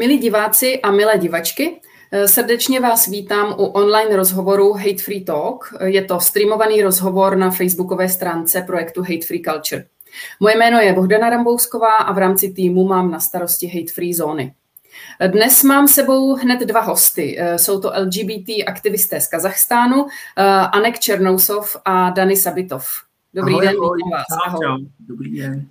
[0.00, 1.80] Milí diváci a milé divačky,
[2.26, 5.74] srdečně vás vítám u online rozhovoru Hate Free Talk.
[5.84, 9.84] Je to streamovaný rozhovor na facebookové stránce projektu Hate Free Culture.
[10.40, 14.54] Moje jméno je Bohdana Rambousková a v rámci týmu mám na starosti Hate Free zóny.
[15.26, 17.38] Dnes mám sebou hned dva hosty.
[17.56, 20.06] Jsou to LGBT aktivisté z Kazachstánu,
[20.72, 22.84] Anek Černousov a Dani Sabitov.
[23.34, 24.26] Dobrý ahoj, den, ahoj, vás.
[24.46, 24.86] Ahoj.
[25.00, 25.68] Dobrý den.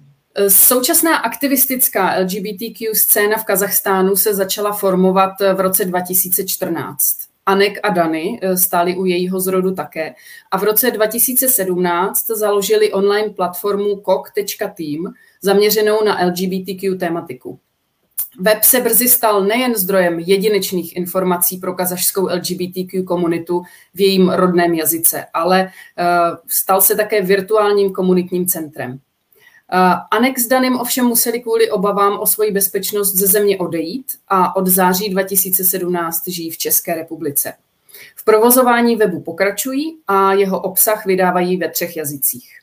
[0.47, 7.17] Současná aktivistická LGBTQ scéna v Kazachstánu se začala formovat v roce 2014.
[7.45, 10.15] Anek a Dany eh, stáli u jejího zrodu také.
[10.51, 17.59] A v roce 2017 založili online platformu kok.team zaměřenou na LGBTQ tématiku.
[18.39, 23.61] Web se brzy stal nejen zdrojem jedinečných informací pro kazašskou LGBTQ komunitu
[23.93, 26.05] v jejím rodném jazyce, ale eh,
[26.47, 28.99] stal se také virtuálním komunitním centrem.
[30.11, 34.67] Anek s Danem ovšem museli kvůli obavám o svoji bezpečnost ze země odejít a od
[34.67, 37.53] září 2017 žijí v České republice.
[38.15, 42.59] V provozování webu pokračují a jeho obsah vydávají ve třech jazycích.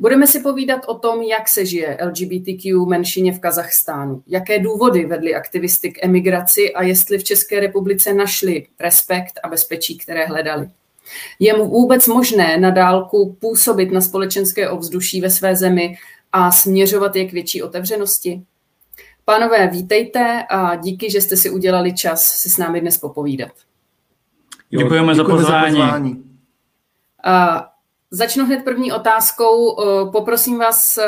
[0.00, 5.34] Budeme si povídat o tom, jak se žije LGBTQ menšině v Kazachstánu, jaké důvody vedly
[5.34, 10.68] aktivisty k emigraci a jestli v České republice našli respekt a bezpečí, které hledali.
[11.38, 15.96] Je mu vůbec možné na dálku působit na společenské ovzduší ve své zemi
[16.32, 18.42] a směřovat je k větší otevřenosti?
[19.24, 23.52] Pánové, vítejte a díky, že jste si udělali čas si s námi dnes popovídat.
[24.68, 25.76] Děkujeme, za pozvání.
[25.76, 26.24] Za pozvání.
[27.24, 27.68] A
[28.10, 29.76] začnu hned první otázkou.
[30.12, 30.98] Poprosím vás,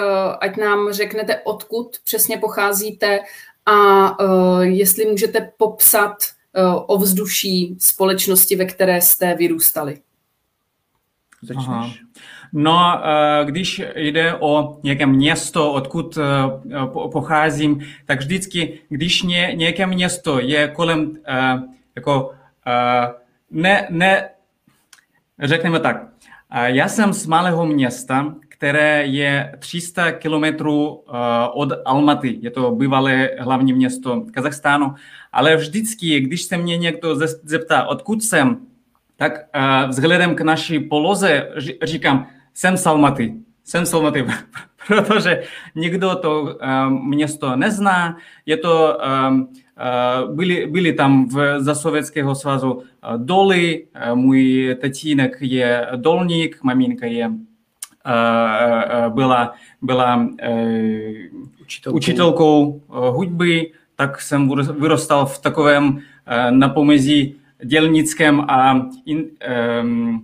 [0.40, 3.20] ať nám řeknete, odkud přesně pocházíte
[3.66, 4.16] a
[4.62, 6.16] jestli můžete popsat
[6.86, 10.00] ovzduší společnosti, ve které jste vyrůstali.
[11.42, 11.66] Začneš.
[11.68, 11.90] Aha.
[12.56, 19.86] No, eh, když jde o nějaké město, odkud eh, pocházím, tak vždycky, když ně, nějaké
[19.86, 21.62] město je kolem, eh,
[21.96, 22.32] jako,
[23.50, 24.28] ne, ne,
[25.42, 26.06] řekneme tak,
[26.64, 31.04] já jsem z malého města, které je 300 kilometrů
[31.52, 34.94] od Almaty, je to bývalé hlavní město Kazachstánu,
[35.32, 38.56] ale vždycky, když se mě někdo zeptá, odkud jsem,
[39.16, 39.32] tak
[39.88, 41.48] vzhledem k naší poloze
[41.82, 43.34] říkám, jsem Salmaty.
[43.64, 44.26] Jsem Salmaty,
[44.86, 45.42] protože
[45.74, 48.16] nikdo to uh, město nezná.
[48.46, 48.98] Je to,
[49.30, 52.82] uh, uh, byli, byli tam v, za Sovětského svazu uh,
[53.16, 57.30] doly, můj tatínek je dolník, maminka je
[59.08, 60.28] byla, byla
[61.62, 64.50] učitelkou, učitelkou hudby, tak jsem
[64.80, 66.00] vyrostal v takovém
[66.50, 69.24] napomezí dělnickém a in,
[69.82, 70.22] um,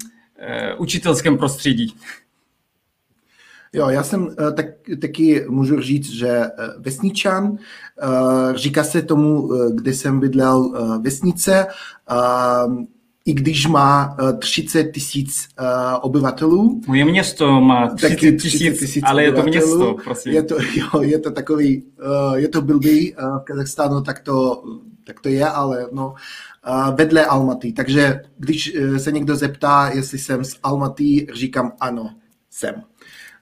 [0.79, 1.95] učitelském prostředí.
[3.73, 4.67] Jo, já jsem uh, tak,
[5.01, 7.59] taky můžu říct, že uh, vesničan, uh,
[8.55, 10.73] říká se tomu, kde jsem bydlel,
[11.03, 11.67] vesnice,
[13.25, 15.49] i když má uh, 30 tisíc
[16.01, 16.81] obyvatelů.
[16.87, 20.33] Moje město má 30 tisíc, ale je to město, prosím.
[20.33, 21.85] Je to, jo, je to takový,
[22.35, 24.63] je to blbý v Kazachstánu, tak to,
[25.05, 26.15] tak to je, ale no,
[26.95, 27.73] vedle Almaty.
[27.73, 32.11] Takže když se někdo zeptá, jestli jsem z Almaty, říkám ano,
[32.51, 32.75] jsem.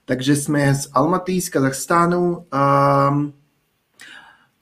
[0.08, 2.36] Takže jsme z Almaty, z Kazachstánu.
[2.36, 3.32] Um...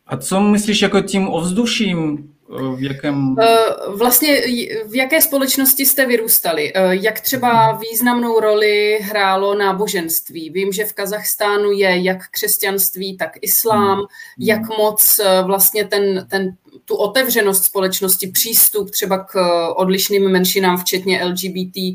[0.06, 2.32] A co myslíš jako tím ovzduším?
[2.76, 3.36] V jakém...
[3.40, 3.56] Eh,
[3.88, 4.40] vlastně
[4.88, 6.72] v jaké společnosti jste vyrůstali?
[6.74, 10.50] Eh, jak třeba významnou roli hrálo náboženství?
[10.50, 13.96] Vím, že v Kazachstánu je jak křesťanství, tak islám.
[13.96, 14.06] Hmm.
[14.38, 16.56] Jak moc eh, vlastně ten, ten
[16.86, 21.94] tu otevřenost společnosti, přístup třeba k eh, odlišným menšinám, včetně LGBT, eh,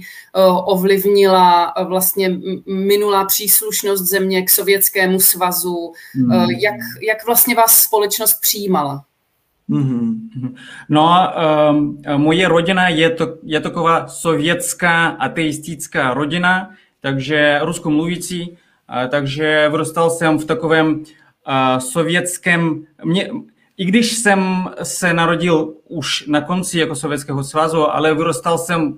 [0.66, 5.94] ovlivnila eh, vlastně minulá příslušnost země k Sovětskému svazu.
[6.14, 6.50] Hmm.
[6.50, 6.76] Jak,
[7.08, 9.04] jak vlastně vás společnost přijímala?
[9.70, 10.54] Mm-hmm.
[10.90, 11.34] No,
[11.72, 16.70] um, moje rodina je, to, je taková sovětská ateistická rodina,
[17.02, 18.58] takže ruskomluvící,
[19.10, 21.04] takže vyrůstal jsem v takovém
[21.80, 23.30] sovětském, mě,
[23.78, 28.98] i když jsem se narodil už na konci jako Sovětského svazu, ale vyrostal jsem uh,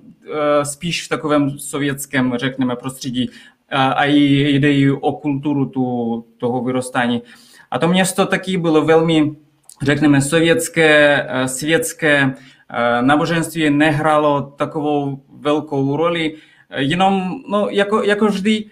[0.62, 3.30] spíš v takovém sovětském, řekněme, prostředí
[3.70, 7.22] a, a jde i o kulturu tu, toho vyrostání.
[7.70, 9.36] A to město taky bylo velmi,
[9.82, 12.34] řekněme, sovětské, uh, světské,
[13.00, 16.34] náboženství nehrálo takovou velkou roli,
[16.76, 18.64] jenom, no, jako, jako vždy,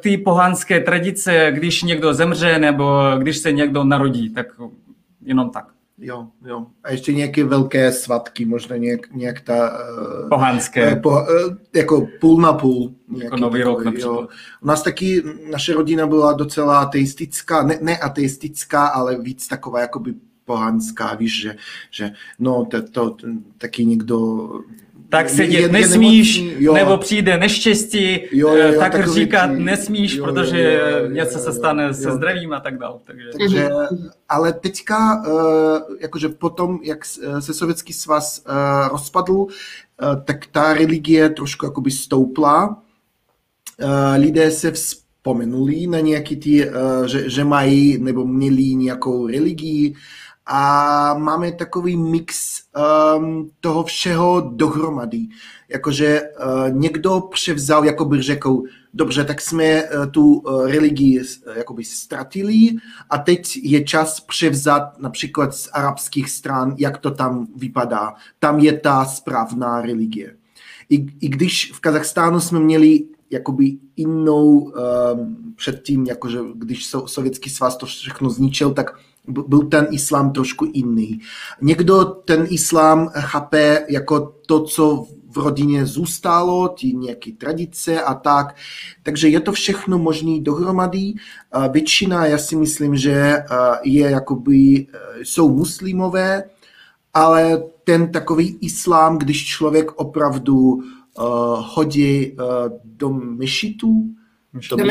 [0.00, 4.46] ty pohanské tradice, když někdo zemře nebo když se někdo narodí, tak
[5.24, 5.74] jenom tak.
[5.98, 6.66] Jo, jo.
[6.84, 9.78] A ještě nějaké velké svatky, možná nějak, nějak ta...
[10.22, 10.96] Uh, Pohanské.
[10.96, 11.18] Po, uh,
[11.74, 12.94] jako půl na půl.
[13.16, 14.10] Jako nový takový, rok například.
[14.10, 14.28] Jo.
[14.62, 20.14] U nás taky, naše rodina byla docela ateistická, ne, ne ateistická, ale víc taková jakoby
[20.44, 21.56] pohanská, víš, že,
[21.90, 23.16] že no, to, to,
[23.58, 24.48] taky někdo
[25.08, 29.62] tak sedět je, nesmíš, je nemocný, nebo přijde neštěstí, jo, jo, jo, tak říkat tí,
[29.62, 32.98] nesmíš, jo, protože jo, jo, jo, něco se stane jo, se zdravím a tak dále.
[33.06, 33.28] Takže...
[33.38, 33.68] takže
[34.28, 37.04] ale teďka, uh, jakože potom, jak
[37.38, 38.44] se Sovětský svaz
[38.90, 39.46] rozpadl,
[40.24, 42.82] tak ta religie trošku jakoby stoupla.
[44.16, 46.70] Lidé se vzpomenuli na nějaký ty,
[47.06, 49.94] že, že mají nebo měli nějakou religii,
[50.46, 52.60] a máme takový mix
[53.16, 55.26] um, toho všeho dohromady.
[55.68, 58.62] Jakože uh, někdo převzal, jako by řekl,
[58.94, 61.24] dobře, tak jsme uh, tu uh, religii uh,
[61.56, 62.68] jakoby ztratili
[63.10, 68.14] a teď je čas převzat například z arabských stran, jak to tam vypadá.
[68.38, 70.36] Tam je ta správná religie.
[70.88, 74.72] I, i když v Kazachstánu jsme měli jakoby jinou um,
[75.56, 78.98] předtím, jakože když sovětský svaz to všechno zničil, tak
[79.28, 81.20] byl ten islám trošku jiný.
[81.60, 88.56] Někdo ten islám chápe jako to, co v rodině zůstalo, ty nějaké tradice a tak.
[89.02, 91.14] Takže je to všechno možný dohromady.
[91.70, 93.42] Většina, já si myslím, že
[93.82, 94.86] je jakoby, e,
[95.22, 96.44] jsou muslimové,
[97.14, 100.82] ale ten takový islám, když člověk opravdu uh,
[101.58, 102.38] hodí uh,
[102.84, 104.04] do mešitu,
[104.70, 104.84] do, do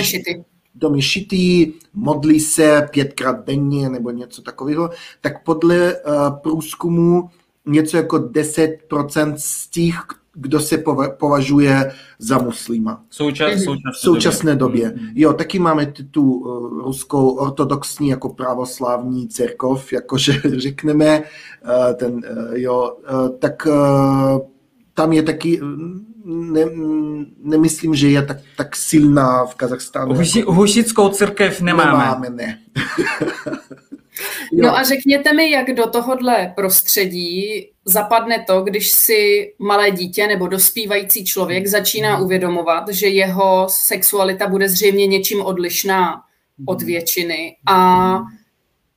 [0.74, 4.90] mešity do myšitý, modlí se pětkrát denně nebo něco takového,
[5.22, 7.30] tak podle uh, průzkumu
[7.66, 9.96] něco jako 10% z těch,
[10.36, 10.84] kdo se
[11.18, 13.04] považuje za muslima.
[13.10, 13.60] Součas, mhm.
[13.60, 14.90] současné, v současné době.
[14.90, 15.04] době.
[15.04, 15.12] Mhm.
[15.16, 22.54] Jo, taky máme tu uh, ruskou ortodoxní jako pravoslávní cerkov, jakože řekneme, uh, ten, uh,
[22.54, 24.53] jo, uh, tak uh,
[24.94, 25.60] tam je taky
[26.26, 26.66] ne,
[27.44, 30.16] nemyslím, že je tak, tak silná v Kazachstánu.
[30.16, 30.54] Husi, jako...
[30.54, 31.92] Husickou církev nemáme.
[31.92, 32.60] Nemáme, ne.
[34.54, 37.44] no a řekněte mi, jak do tohohle prostředí
[37.86, 42.24] zapadne to, když si malé dítě nebo dospívající člověk začíná mhm.
[42.24, 46.22] uvědomovat, že jeho sexualita bude zřejmě něčím odlišná
[46.68, 46.88] od mhm.
[46.88, 48.20] většiny a,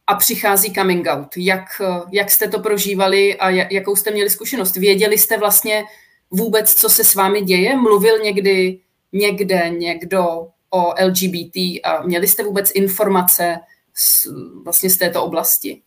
[0.07, 1.37] a přichází coming out.
[1.37, 1.65] Jak,
[2.13, 4.77] jak jste to prožívali a jakou jste měli zkušenost?
[4.77, 5.85] Věděli jste vlastně,
[6.31, 7.77] vůbec, co se s vámi děje?
[7.77, 8.81] Mluvil někdy
[9.13, 13.57] někde někdo o LGBT a měli jste vůbec informace
[13.95, 14.27] z,
[14.65, 15.83] vlastně z této oblasti?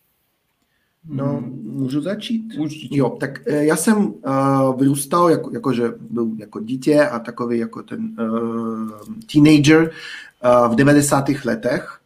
[1.08, 2.42] No, můžu začít?
[2.58, 2.98] Určitě.
[2.98, 7.82] Jo, tak eh, já jsem uh, vyrůstal, jako, jakože byl jako dítě a takový jako
[7.82, 8.90] ten uh,
[9.32, 9.90] teenager
[10.44, 11.24] uh, v 90.
[11.44, 11.99] letech.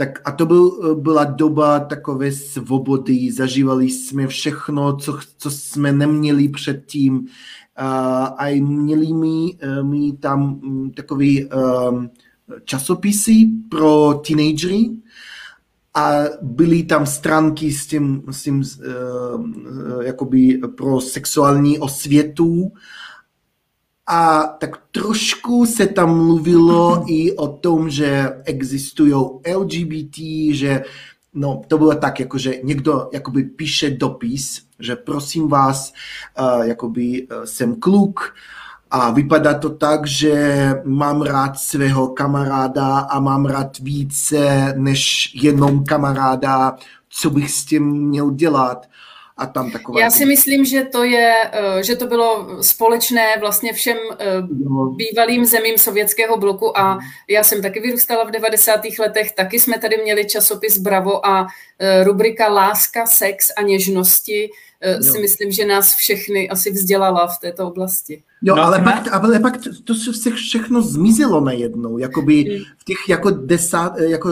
[0.00, 6.48] Tak a to byl, byla doba takové svobody, zažívali jsme všechno, co, co jsme neměli
[6.48, 7.26] předtím.
[7.76, 12.10] A měli mi, mi tam mm, takový um,
[12.64, 14.90] časopisy pro teenagery
[15.94, 16.12] a
[16.42, 22.72] byly tam stránky s tím, s tím uh, jakoby pro sexuální osvětu
[24.10, 29.12] a tak trošku se tam mluvilo i o tom, že existují
[29.56, 30.16] LGBT,
[30.50, 30.82] že
[31.34, 35.92] no, to bylo tak, jako, že někdo jakoby píše dopis, že prosím vás,
[36.40, 38.34] uh, jakoby uh, jsem kluk
[38.90, 45.84] a vypadá to tak, že mám rád svého kamaráda a mám rád více než jenom
[45.84, 46.76] kamaráda,
[47.08, 48.86] co bych s tím měl dělat
[49.38, 50.00] a tam taková...
[50.00, 53.96] Já si myslím, že to je, eh, že to bylo společné vlastně všem
[54.64, 54.86] no.
[54.86, 58.80] bývalým zemím sovětského bloku a já jsem taky vyrůstala v 90.
[58.98, 61.46] letech, taky jsme tady měli časopis Bravo a
[61.78, 64.50] eh, rubrika Láska, sex a něžnosti
[65.12, 68.22] si myslím, že nás všechny asi vzdělala v této oblasti.
[68.42, 72.64] Jo, no, ale, pak, ale pak to se všechno zmizelo najednou, jakoby hmm.
[72.78, 74.30] v těch jako desát, jako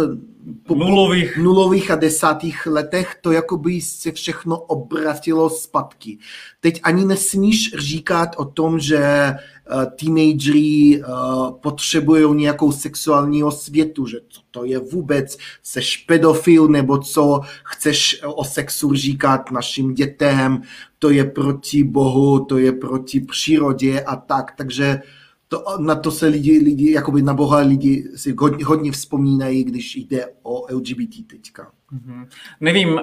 [0.62, 1.38] po nulových.
[1.38, 6.18] nulových a desátých letech to jako by se všechno obratilo zpátky.
[6.60, 9.34] Teď ani nesmíš říkat o tom, že
[9.72, 16.98] uh, teenagery uh, potřebují nějakou sexuální osvětu, že co to je vůbec, seš pedofil, nebo
[16.98, 20.62] co chceš o sexu říkat našim dětem,
[20.98, 24.52] to je proti Bohu, to je proti přírodě a tak.
[24.56, 25.00] Takže
[25.48, 29.96] to, na to se lidi, lidi, jakoby na Boha lidi si hodně, hodně vzpomínají, když
[29.96, 31.70] jde o LGBT teďka.
[31.92, 32.26] Mm-hmm.
[32.60, 33.00] Nevím, uh,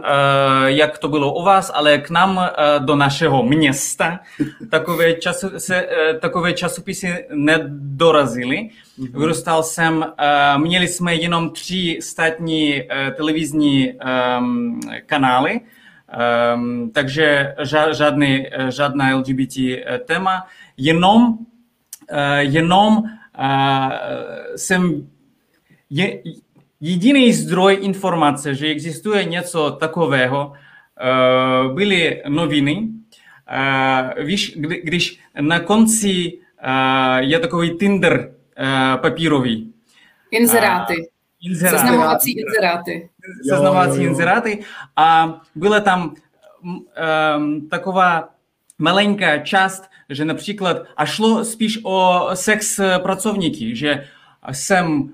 [0.65, 4.19] jak to bylo u vás, ale k nám uh, do našeho města
[4.69, 8.69] takové, času, se, uh, takové časopisy nedorazily.
[8.99, 9.19] Mm-hmm.
[9.19, 15.61] Vyrůstal jsem, uh, měli jsme jenom tři státní uh, televizní um, kanály,
[16.13, 17.55] um, takže
[17.91, 19.57] žádný, žádná LGBT
[20.05, 21.37] téma, jenom
[22.39, 23.03] jenom
[24.55, 25.07] jsem
[25.89, 26.19] je,
[26.81, 32.75] jediný zdroj informace, že existuje něco takového, uh, byly noviny.
[32.77, 38.13] Uh, víš, kdy, když na konci uh, je takový Tinder
[38.59, 39.73] uh, papírový.
[40.31, 40.93] Inzeráty.
[41.45, 41.77] Inzeráty.
[41.77, 43.09] Seznamovací inzeráty.
[43.49, 44.63] Seznamovací inzeráty.
[44.95, 46.15] A byla tam
[47.37, 48.29] um, taková
[48.79, 54.05] malenká část, že například, a šlo spíš o sex pracovníky, že
[54.51, 55.09] jsem uh,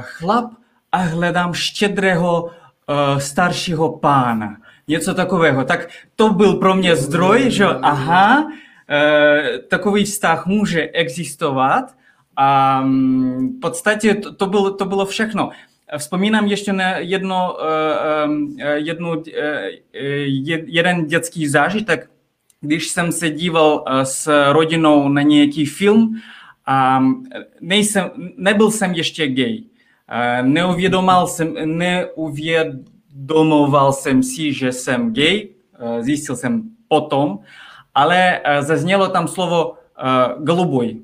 [0.00, 0.50] chlap
[0.92, 2.50] a hledám štědrého uh,
[3.18, 4.56] staršího pána.
[4.88, 5.64] Něco takového.
[5.64, 8.50] Tak to byl pro mě zdroj, že aha, uh,
[9.68, 11.97] takový vztah může existovat
[12.37, 15.49] a um, v podstatě to, to, bylo, to bylo všechno.
[15.97, 17.57] Vzpomínám ještě na jedno,
[18.73, 19.23] jednu,
[20.65, 22.09] jeden dětský zážitek,
[22.61, 26.15] když jsem se díval s rodinou na nějaký film
[26.65, 27.03] a
[27.61, 29.63] nejsem, nebyl jsem ještě gay.
[30.41, 35.49] Neuvědomal jsem, neuvědomoval jsem si, že jsem gay,
[35.99, 37.39] zjistil jsem potom,
[37.95, 39.73] ale zaznělo tam slovo
[40.47, 41.01] голубой.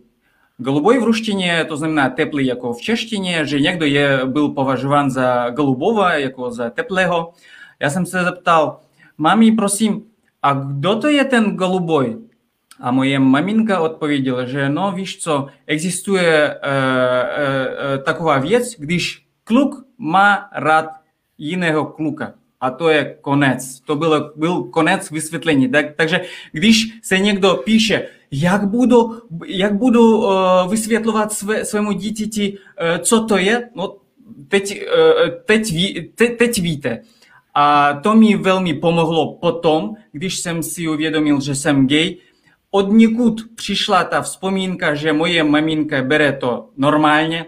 [0.57, 5.49] Голубой в руštině to znamená teplý jako v češtině, že někdo je, byl považován za
[5.49, 7.33] голубого, jako za teplého.
[7.79, 8.79] Já jsem se zeptal,
[9.17, 10.03] mami, prosím,
[10.43, 12.17] a kdo to je ten голубой?
[12.79, 16.57] A moje maminka odpověděla, že no víš co, existuje e,
[17.93, 20.89] e, taková věc, když kluk má rád
[21.37, 22.33] jiného kluka.
[22.61, 23.79] A to je konec.
[23.79, 25.71] To byl, byl konec vysvětlení.
[25.71, 26.21] Tak, takže
[26.51, 28.07] když se někdo píše,
[28.42, 30.32] jak budu, jak budu uh,
[30.70, 33.96] vysvětlovat své, svému dítěti, uh, co to je, no
[34.48, 37.00] teď, uh, teď, ví, te, teď víte.
[37.54, 42.16] A to mi velmi pomohlo potom, když jsem si uvědomil, že jsem gay.
[42.70, 47.46] Od někud přišla ta vzpomínka, že moje maminka bere to normálně,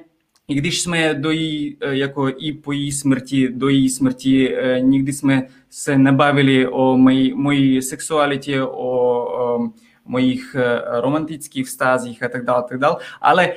[0.48, 5.42] i když jsme do jí, jako i po její smrti, do její smrti, nikdy jsme
[5.70, 9.68] se nebavili o mojí, mojí sexualitě, o, o
[10.06, 12.96] mojich eh, romantických vztazích a tak dále, tak dále.
[13.20, 13.52] Ale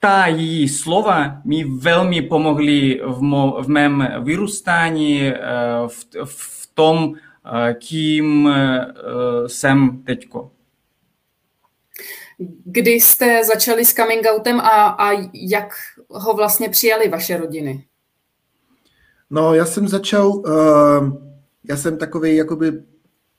[0.00, 5.38] ta její slova mi velmi pomohly v, mo, v mém vyrůstání, eh,
[5.86, 8.50] v, v tom, eh, kým
[9.46, 10.50] jsem teďko.
[12.64, 15.68] Kdy jste začali s coming outem a, a jak
[16.08, 17.84] ho vlastně přijali vaše rodiny?
[19.30, 21.12] No, já jsem začal, uh,
[21.68, 22.72] já jsem takový jakoby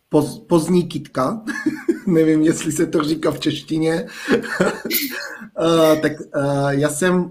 [0.10, 1.42] poz, pozdní kitka,
[2.08, 4.42] nevím, jestli se to říká v češtině, uh,
[6.02, 7.30] tak uh, já jsem, uh,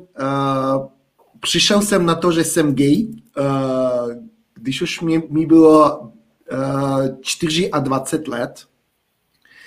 [1.41, 4.13] přišel jsem na to, že jsem gay, uh,
[4.55, 8.65] když už mi, mi bylo uh, 24 let.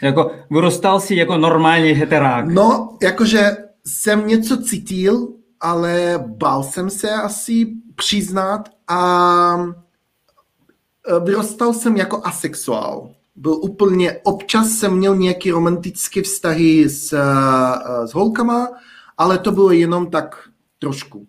[0.01, 2.48] Jako vyrostal si jako normální heterák.
[2.48, 5.27] No, jakože jsem něco cítil,
[5.60, 9.58] ale bál jsem se asi přiznat a
[11.24, 18.13] vyrostal jsem jako asexuál byl úplně, občas jsem měl nějaké romantické vztahy s, eh, s
[18.13, 18.70] holkama,
[19.17, 20.36] ale to bylo jenom tak
[20.79, 21.27] trošku.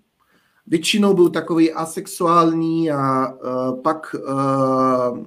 [0.67, 5.19] Většinou byl takový asexuální a uh, pak uh,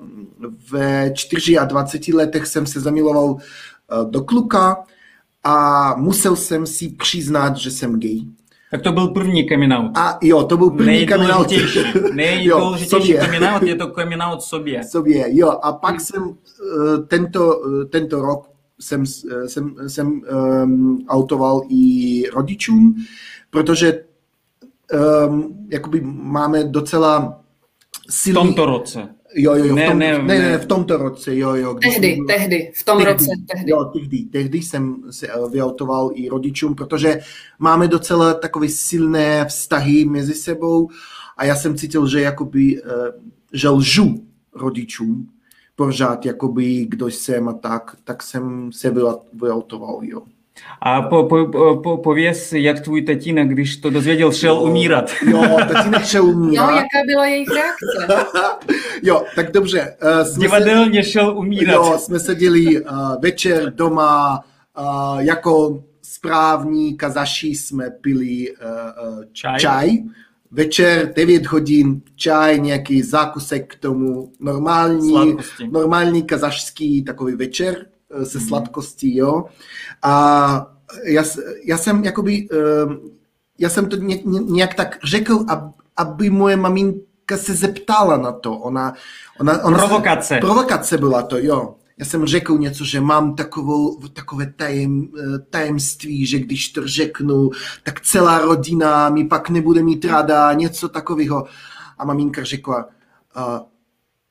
[0.72, 1.14] ve
[1.68, 3.38] 24 letech jsem se zamiloval
[4.10, 4.84] do kluka
[5.44, 8.22] a musel jsem si přiznat, že jsem gay.
[8.72, 9.98] Tak to byl první coming out.
[9.98, 11.48] A jo, to byl první coming out.
[12.14, 14.84] Nejdůležitější coming out je to coming out sobě.
[14.84, 15.50] Sobě, jo.
[15.50, 16.36] A pak jsem uh,
[17.08, 20.22] tento, uh, tento rok jsem, uh, jsem, jsem
[20.64, 22.96] um, autoval i rodičům,
[23.50, 24.04] protože
[25.28, 27.42] um, jakoby máme docela
[28.10, 28.40] silný...
[28.40, 29.10] V tomto roce.
[29.38, 31.74] Jo, jo, jo, ne, v tom, ne, ne, ne, v tomto roce, jo, jo.
[31.74, 33.72] Tehdy, byl, tehdy, v tom tehdy, roce, tehdy.
[33.72, 37.20] Jo, tehdy, tehdy jsem se eh, vyautoval i rodičům, protože
[37.60, 40.90] máme docela takové silné vztahy mezi sebou
[41.38, 43.12] a já jsem cítil, že jakoby, eh,
[43.54, 44.16] že lžu
[44.54, 45.30] rodičům
[45.76, 48.94] pořád, jakoby, kdo jsem a tak, tak jsem se
[49.34, 50.22] vyautoval, jo.
[50.82, 51.46] A po, po,
[51.84, 55.12] po, pověz, jak tvůj tatínek, když to dozvěděl, šel umírat.
[55.28, 55.44] Jo,
[55.74, 56.70] tatínek šel umírat.
[56.70, 58.28] No, jaká byla jejich reakce?
[59.04, 59.98] jo, tak dobře.
[60.04, 61.74] Uh, jsme Divadelně se, šel umírat.
[61.76, 64.44] Jo, jsme seděli uh, večer doma,
[64.80, 69.60] uh, jako správní kazaši jsme pili uh, uh, čaj.
[69.60, 69.90] čaj.
[70.52, 75.68] Večer 9 hodin, čaj, nějaký zákusek k tomu, normální, Sladkosti.
[75.68, 77.86] normální kazašský takový večer
[78.24, 78.46] se mm.
[78.48, 79.46] sladkostí, jo.
[80.02, 80.68] A
[81.04, 81.24] já,
[81.66, 83.00] já jsem jakoby, ehm,
[83.60, 83.96] já jsem to
[84.26, 85.46] nějak tak řekl,
[85.98, 88.54] aby moje maminka se zeptala na to.
[88.58, 88.94] Ona,
[89.40, 90.28] ona, ona provokace.
[90.28, 91.76] Se, provokace byla to, jo.
[91.98, 95.08] já jsem řekl něco, že mám takovou, takové tajem,
[95.50, 97.50] tajemství, že když to řeknu,
[97.84, 101.46] tak celá rodina mi pak nebude mít rada, něco takového.
[101.98, 102.90] A maminka řekla,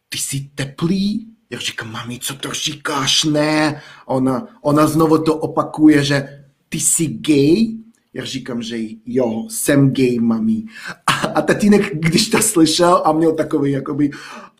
[0.08, 1.33] ty jsi teplý?
[1.54, 3.24] Já říkám, mami, co to říkáš?
[3.24, 3.82] Ne.
[4.06, 7.66] Ona, ona znovu to opakuje, že ty jsi gay?
[8.14, 10.62] Já říkám, že jo, jsem gay, mami.
[11.06, 14.10] A, a tatínek, když to slyšel a měl takový jakoby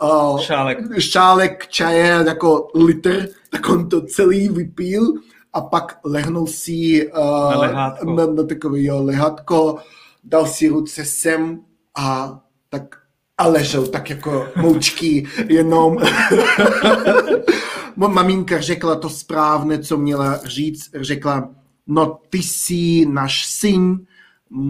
[0.03, 0.79] uh, šálek.
[0.99, 5.13] šálek čaje jako litr, tak on to celý vypil
[5.53, 9.79] a pak lehnul si uh, na, na, na takový jo, lehátko,
[10.25, 11.61] dal si ruce sem
[11.97, 13.03] a tak
[13.38, 15.97] a ležel tak jako moučky jenom.
[17.97, 20.91] Maminka řekla to správné, co měla říct.
[21.00, 21.50] Řekla,
[21.87, 24.07] no ty jsi náš syn,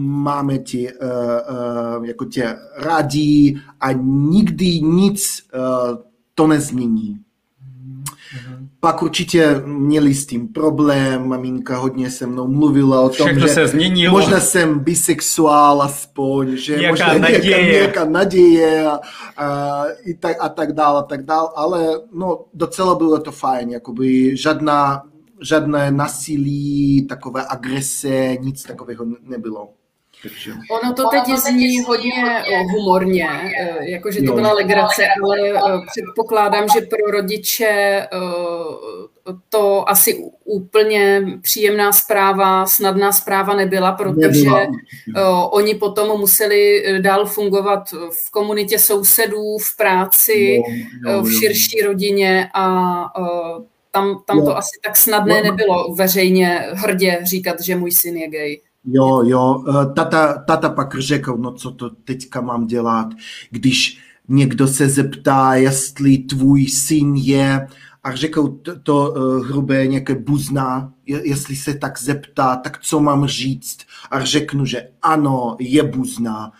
[0.07, 1.09] máme tě, uh,
[1.97, 5.97] uh, jako tě radí a nikdy nic uh,
[6.35, 7.19] to nezmění.
[8.85, 13.53] Pak určitě měli s tím problém, maminka hodně se mnou mluvila o tom, Všechno že
[13.53, 14.11] se změnilo.
[14.11, 17.41] možná jsem bisexuál aspoň, že nějaká možná naděje.
[17.43, 18.99] nějaká, nějaká naděje a,
[19.37, 23.69] a, i tak, a tak dále, a tak dále, ale no, docela bylo to fajn,
[23.69, 25.03] jakoby žádná
[25.41, 29.69] žádné nasilí, takové agrese, nic takového nebylo.
[30.71, 33.29] Ono to teď zní hodně humorně,
[33.59, 38.07] eh, jakože to byla legrace, ale eh, předpokládám, že pro rodiče eh,
[39.49, 44.49] to asi úplně příjemná zpráva, snadná zpráva nebyla, protože
[45.49, 50.61] oni potom museli dál fungovat v komunitě sousedů, v práci,
[51.21, 53.05] v širší rodině a
[53.95, 58.61] tam, tam to asi tak snadné nebylo veřejně hrdě říkat, že můj syn je gay.
[58.85, 63.07] Jo, jo, eh, tata, tata pak řekl, no co to teďka mám dělat,
[63.51, 67.67] když někdo se zeptá, jestli tvůj syn je,
[68.05, 73.27] a řekl to, to uh, hrubé nějaké buzna, jestli se tak zeptá, tak co mám
[73.27, 73.77] říct?
[74.11, 76.51] A řeknu, že ano, je buzna.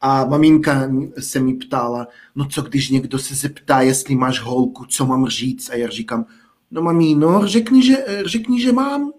[0.00, 5.06] A maminka se mi ptala, no co když někdo se zeptá, jestli máš holku, co
[5.06, 5.70] mám říct?
[5.70, 6.24] A já říkám,
[6.70, 9.12] no mamíno, řekni, že, řekni, že mám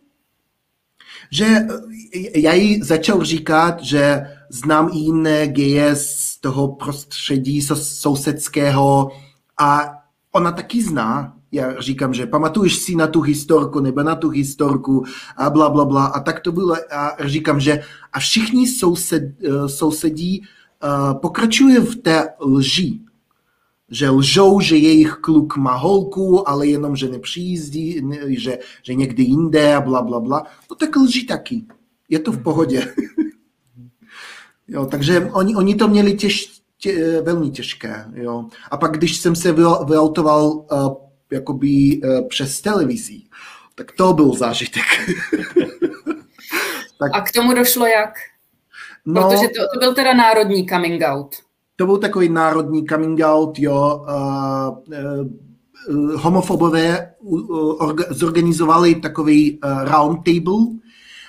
[1.32, 9.12] že eh, já jí začal říkat, že znám i jiné geje z toho prostředí sousedského
[9.58, 9.94] a
[10.32, 11.34] ona taky zná.
[11.52, 15.04] Já říkám, že pamatuješ si na tu historku nebo na tu historku
[15.38, 16.06] a bla, bla, bla.
[16.06, 16.76] A tak to bylo.
[16.92, 23.00] A říkám, že a všichni soused, eh, sousedí uh, pokračuje v té lži
[23.92, 29.76] že lžou, že jejich kluk má holku, ale jenom, že nepřijízdí, že, že někdy jinde
[29.76, 31.64] a bla, bla, bla, no tak lží taky.
[32.10, 32.94] Je to v pohodě.
[34.68, 38.06] jo, takže oni, oni to měli těž, tě, velmi těžké.
[38.14, 38.46] Jo.
[38.72, 39.52] A pak, když jsem se
[39.88, 40.94] vyautoval uh,
[41.32, 43.22] jakoby uh, přes televizi,
[43.76, 44.84] tak to byl zážitek.
[47.00, 48.14] tak, a k tomu došlo jak?
[49.06, 51.36] No, Protože to, to byl teda národní coming out
[51.80, 54.78] to byl takový národní coming out, jo, uh,
[55.96, 60.66] uh, homofobové uh, zorganizovali takový uh, round table,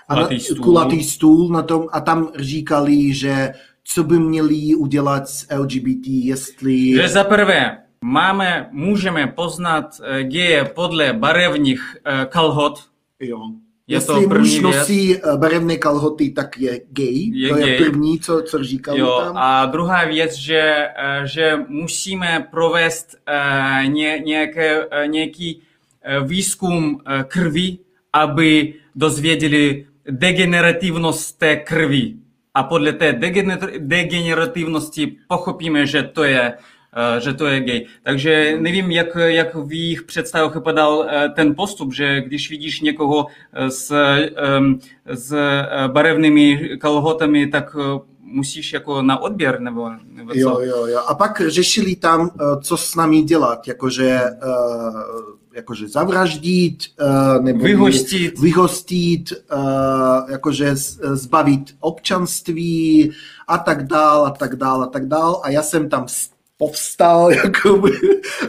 [0.08, 0.64] kulatý stůl.
[0.64, 3.52] kulatý stůl na tom a tam říkali, že
[3.84, 6.92] co by měli udělat s LGBT, jestli...
[6.94, 11.96] Že za prvé máme, můžeme poznat geje podle barevných
[12.28, 12.80] kalhot.
[13.20, 13.38] Jo.
[13.90, 15.20] Je Jestli to muž nosí věc.
[15.24, 17.30] Eh, barevné kalhoty, tak je gay.
[17.34, 17.70] Je to gay.
[17.70, 19.36] je první, co, co říkal jo, tam.
[19.36, 25.62] A druhá věc, že, eh, že musíme provést uh, ně, nějaké, nějaký
[26.24, 27.78] výzkum krvi,
[28.12, 32.14] aby dozvěděli degenerativnost té krvi.
[32.54, 33.12] A podle té
[33.78, 36.52] degenerativnosti pochopíme, že to je
[36.96, 37.86] Eh, že to je gay.
[38.02, 43.26] Takže nevím, jak, jak v jejich představách vypadal eh, ten postup, že když vidíš někoho
[43.52, 43.92] eh, s,
[45.06, 45.34] s
[45.86, 47.76] barevnými kalhotami, tak
[48.20, 50.38] musíš jako na odběr nebo, nebo co?
[50.38, 51.00] Jo, jo, jo.
[51.06, 52.30] A pak řešili tam,
[52.62, 54.20] co s námi dělat, jakože,
[55.54, 56.78] jakože zavraždit,
[57.40, 59.32] nebo vyhostit, vyhostit
[60.30, 60.76] jakože
[61.12, 63.12] zbavit občanství
[63.48, 65.40] a tak dál, a tak dál, a tak dál.
[65.44, 66.08] A já jsem tam
[66.60, 67.90] povstal, jakoby,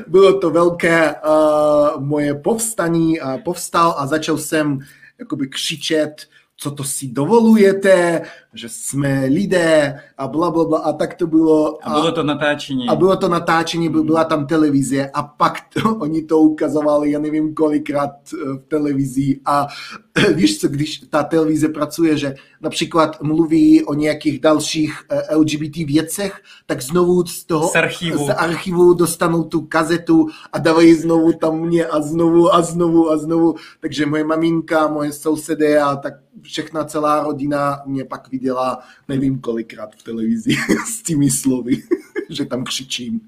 [0.08, 4.80] bylo to velké uh, moje povstaní a povstal a začal jsem
[5.20, 6.28] jakoby křičet
[6.64, 8.22] co to si dovolujete,
[8.54, 10.80] že jsme lidé a bla, bla, bla.
[10.80, 11.88] A tak to bylo.
[11.88, 12.90] A, a bylo to natáčení.
[12.90, 17.54] A bylo to natáčení, byla tam televize a pak to, oni to ukazovali, já nevím
[17.54, 19.40] kolikrát eh, v televizi.
[19.46, 19.68] A
[20.34, 26.42] víš co, když ta televize pracuje, že například mluví o nějakých dalších eh, LGBT věcech,
[26.66, 28.26] tak znovu z toho z archivu.
[28.26, 33.18] z archivu dostanou tu kazetu a dávají znovu tam mě a znovu a znovu a
[33.18, 33.56] znovu.
[33.80, 36.14] Takže moje maminka, moje sousedy a tak
[36.52, 40.52] všechna celá rodina mě pak viděla nevím kolikrát v televizi
[40.88, 41.84] s těmi slovy,
[42.30, 43.22] že tam křičím.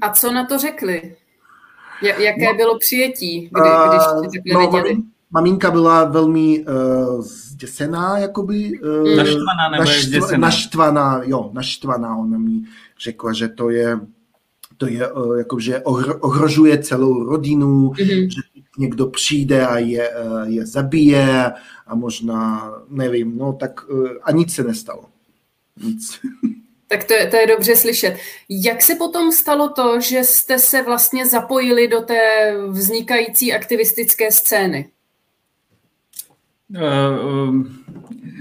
[0.00, 1.16] A co na to řekli?
[2.02, 4.96] Jaké no, bylo přijetí, kdy, když to no, viděli?
[5.30, 8.80] Maminka byla velmi uh, zděsená, jakoby.
[8.80, 10.38] Uh, naštvaná nebo naštva, zděsená?
[10.38, 12.16] Naštvaná, jo, naštvaná.
[12.16, 12.60] Ona mi
[13.00, 14.00] řekla, že to je,
[14.76, 15.80] to je uh, jako, že
[16.20, 18.28] ohrožuje celou rodinu, mm-hmm.
[18.28, 21.52] že někdo přijde a je, uh, je zabije
[21.86, 25.04] a možná, nevím, no tak uh, a nic se nestalo.
[25.82, 26.20] Nic.
[26.90, 28.16] Tak to je, to je dobře slyšet.
[28.48, 34.90] Jak se potom stalo to, že jste se vlastně zapojili do té vznikající aktivistické scény?
[36.68, 37.66] Uh, uh,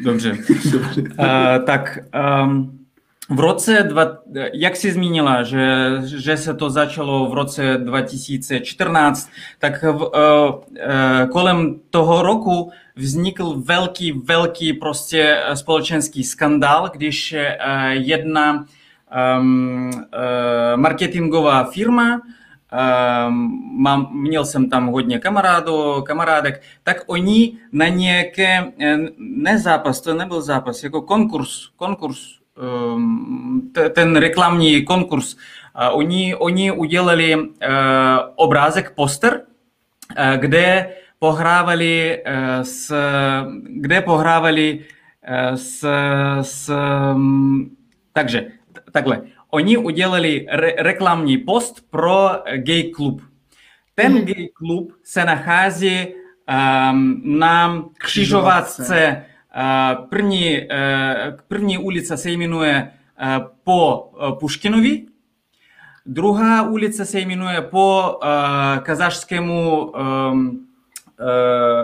[0.04, 0.38] dobře.
[0.72, 1.02] dobře.
[1.02, 2.00] Uh, tak
[2.44, 2.77] um,
[3.30, 3.90] v roce,
[4.54, 10.10] jak jsi zmínila, že, že se to začalo v roce 2014, tak uh,
[11.32, 17.40] kolem toho roku vznikl velký, velký prostě společenský skandál, když uh,
[17.90, 18.66] jedna
[19.40, 20.02] um, uh,
[20.76, 22.22] marketingová firma
[23.72, 28.72] mám, měl jsem tam hodně kamarádů, kamarádek, tak oni na nějaké,
[29.18, 32.37] ne zápas, to nebyl zápas, jako konkurs, konkurs,
[33.94, 35.36] ten reklamní konkurs,
[35.92, 37.36] oni, oni udělali
[38.36, 39.42] obrázek, poster,
[40.36, 40.90] kde
[41.20, 42.24] pohrávali
[42.62, 42.94] s,
[43.64, 44.80] kde pohrávali
[45.56, 45.86] s,
[46.42, 46.72] s
[48.14, 48.48] takže
[48.92, 53.22] takhle, oni udělali re- reklamní post pro gay klub.
[53.96, 54.24] Ten mm-hmm.
[54.26, 59.26] gay klub se nachází um, na křižovatce.
[59.58, 62.92] Uh, první, uh, první ulice se jmenuje
[63.22, 65.06] uh, po uh, Puškinovi,
[66.06, 70.68] druhá ulice se jmenuje po uh, kazašskému um,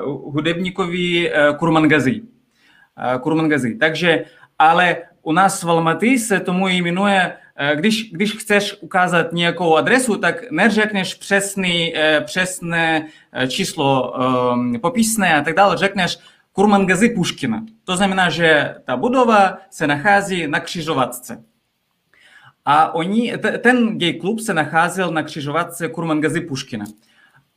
[0.05, 2.21] uh, hudebníkovi uh, Kurmangazi.
[2.21, 3.75] Uh, Kurmangazi.
[3.75, 4.25] Takže,
[4.59, 7.37] ale u nás v Almaty se tomu jmenuje
[7.75, 11.93] když, když chceš ukázat nějakou adresu, tak neřekneš přesný,
[12.25, 13.07] přesné
[13.47, 14.13] číslo
[14.81, 16.17] popisné a tak dále, řekneš
[16.53, 17.65] Kurmangazy Puškina.
[17.83, 21.43] To znamená, že ta budova se nachází na křižovatce.
[22.65, 26.85] A oni, ten gay klub se nacházel na křižovatce Kurmangazy Puškina.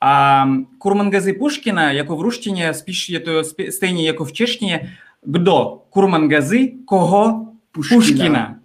[0.00, 0.44] A
[0.78, 5.82] Kurmangazy Puškina, jako v ruštině, spíš je to stejně jako v češtině, kdo?
[5.90, 7.46] Kurmangazy, koho?
[7.72, 8.00] Puškina.
[8.00, 8.56] Puškina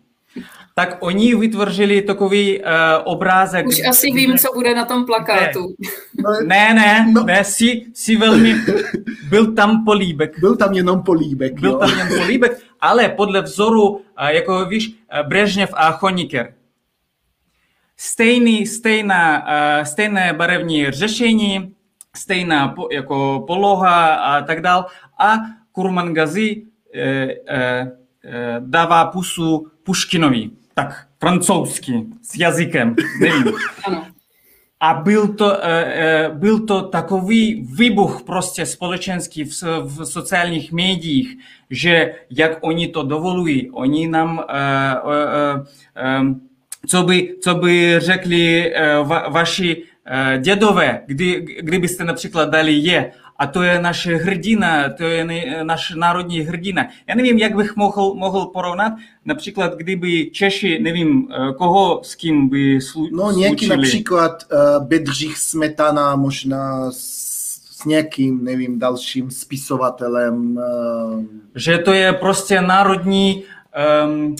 [0.74, 2.66] tak oni vytvořili takový uh,
[3.04, 3.68] obrázek.
[3.68, 5.76] Už asi vím, co bude na tom plakátu.
[6.46, 7.24] Ne, ne, no.
[7.24, 8.56] ne, si, si velmi,
[9.30, 10.40] byl tam políbek.
[10.40, 11.60] Byl tam jenom políbek.
[11.60, 11.78] Byl jo.
[11.78, 14.96] tam jenom políbek, ale podle vzoru, uh, jako víš,
[15.28, 16.54] Brežněv a Choniker.
[17.98, 21.74] Stejný, stejná, uh, stejné barevní řešení,
[22.16, 24.86] stejná po, jako poloha a tak dál.
[25.20, 25.38] A
[25.72, 27.88] Kurmangazi uh, uh,
[28.60, 30.50] dává pusu Puškinovi
[30.82, 33.54] tak francouzsky, s jazykem, nevím.
[34.84, 41.38] A byl to, eh, eh, byl to takový výbuch prostě společenský v, v sociálních médiích,
[41.70, 44.96] že jak oni to dovolují, oni nám, eh,
[46.88, 49.84] co by, co by řekli va, vaši
[50.38, 55.28] dědové, kdy, kdybyste například dali je, a to je naše hrdina, to je
[55.64, 56.88] náš národní hrdina.
[57.08, 58.94] Já nevím, jak bych mohl, mohl porovnat,
[59.26, 65.38] například kdyby Češi, nevím, eh, koho s kým by slu, No nějaký například uh, Bedřich
[65.38, 67.02] Smetana, možná s,
[67.82, 70.58] s nějakým, nevím, dalším spisovatelem.
[70.58, 71.24] Uh...
[71.56, 73.44] Že to je prostě národní,
[74.06, 74.36] um,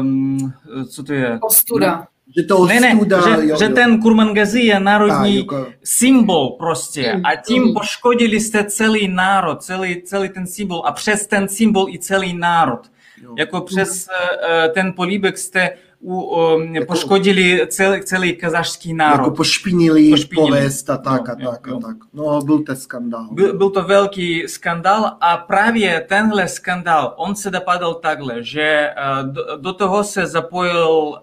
[0.00, 0.52] um,
[0.88, 1.38] co to je?
[1.42, 2.06] Ostuda.
[2.36, 7.26] Že to ne, ne, že, jo, že ten Kurmangazi je národní a, symbol prostě mm,
[7.26, 11.98] a tím poškodili jste celý národ, celý, celý ten symbol a přes ten symbol i
[11.98, 12.80] celý národ.
[13.22, 13.34] Jo.
[13.38, 18.96] Jako přes uh, ten políbek jste u, um, jako, poškodili celý, celý kazašský.
[18.96, 20.48] Jako pošpinili, pošpinili.
[20.50, 21.96] pověst a tak jo, a tak jo, a tak.
[22.12, 23.28] No, byl to skandál.
[23.32, 29.32] Byl, byl to velký skandál a právě tenhle skandál, on se dopadl takhle, že uh,
[29.32, 31.20] do, do toho se zapojil,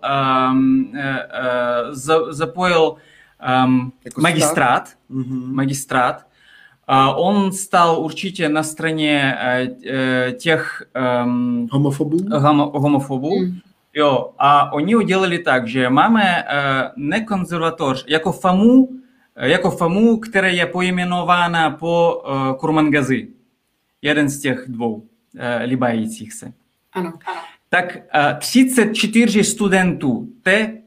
[0.51, 2.95] um, uh, uh, zapojil
[3.65, 5.53] um, jako magistrát, mm-hmm.
[5.53, 6.25] magistrát
[7.15, 9.37] On stal určitě na straně
[10.37, 10.83] těch
[11.25, 12.17] um, homofobů.
[12.39, 13.39] Homo, homofobů.
[13.39, 13.59] Mm.
[13.97, 16.43] Jo, a oni udělali tak, že máme
[16.95, 18.89] nekonzervatoř jako FAMU,
[19.35, 22.23] jako FAMU, která je pojmenována po
[22.59, 23.27] Kurmangazi.
[24.01, 25.05] Jeden z těch dvou
[25.65, 26.53] líbajících se.
[26.93, 27.39] Ano, ano.
[27.69, 27.97] Tak
[28.39, 30.81] 34 studentů té,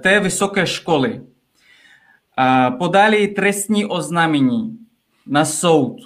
[0.00, 1.22] té vysoké školy
[2.78, 4.78] podali trestní oznámení
[5.26, 5.96] na soud,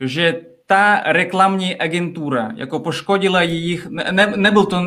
[0.00, 0.40] že
[0.72, 4.80] ta reklamní agentura jako poškodila jejich, ne, nebyl to,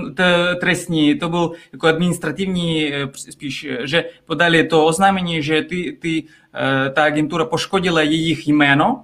[0.59, 6.23] trestní, to byl jako administrativní spíš, že podali to oznámení, že ty, ty,
[6.93, 9.01] ta agentura poškodila jejich jméno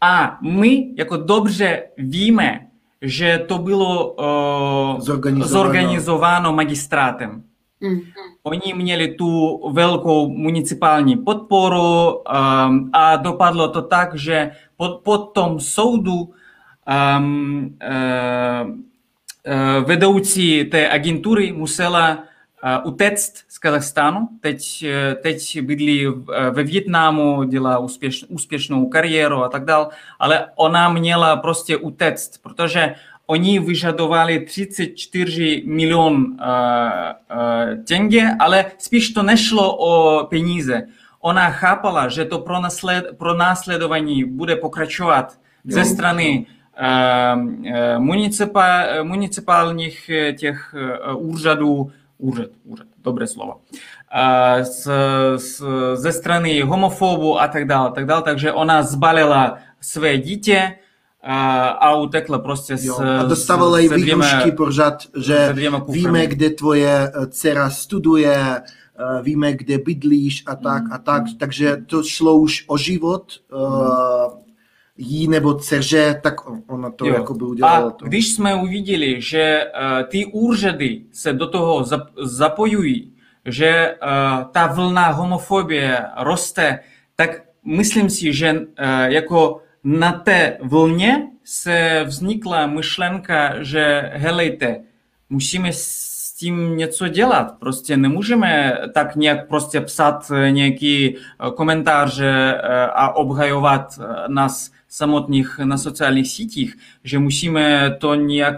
[0.00, 2.66] a my jako dobře víme,
[3.00, 5.52] že to bylo uh, zorganizováno.
[5.52, 7.42] zorganizováno magistrátem.
[7.82, 8.00] Mm.
[8.42, 15.60] Oni měli tu velkou municipální podporu um, a dopadlo to tak, že po, po tom
[15.60, 24.28] soudu um, uh, uh, vedoucí té agentury musela uh, utéct z Kazachstánu.
[24.40, 26.06] Teď, uh, teď bydlí
[26.50, 29.86] ve Větnamu, dělá úspěš, úspěšnou kariéru a tak dále,
[30.18, 32.94] ale ona měla prostě utéct, protože
[33.26, 36.44] oni vyžadovali 34 milion uh,
[37.88, 40.82] tenge, ale spíš to nešlo o peníze.
[41.20, 46.46] Ona chápala, že to pro, nasled, pro následování bude pokračovat ze strany
[47.98, 50.74] municipa, municipálních těch
[51.16, 53.60] úřadů, úřad, úřad, dobré slovo,
[54.62, 54.88] z,
[55.36, 55.62] z,
[55.94, 58.22] ze strany homofobů a tak dále, tak dále.
[58.22, 60.74] Takže ona zbalila své dítě,
[61.22, 65.54] a, a utekla prostě s, a dostávala i výhrušky pořád, že
[65.88, 68.62] víme, kde tvoje dcera studuje,
[69.22, 74.42] víme, kde bydlíš a tak a tak, takže to šlo už o život uh,
[74.96, 76.34] jí nebo dceře, tak
[76.68, 77.14] ona to jo.
[77.14, 77.88] jako by udělala.
[77.88, 78.04] A to.
[78.04, 83.12] když jsme uviděli, že uh, ty úřady se do toho zap, zapojují,
[83.44, 86.78] že uh, ta vlna homofobie roste,
[87.16, 87.30] tak
[87.64, 88.66] myslím si, že uh,
[89.04, 94.80] jako na té vlně se vznikla myšlenka, že helejte,
[95.30, 97.58] musíme s tím něco dělat.
[97.58, 101.16] Prostě nemůžeme tak nějak prostě psat nějaký
[101.54, 102.60] komentáře
[102.94, 108.56] a obhajovat nás samotných na sociálních sítích, že musíme to nějak,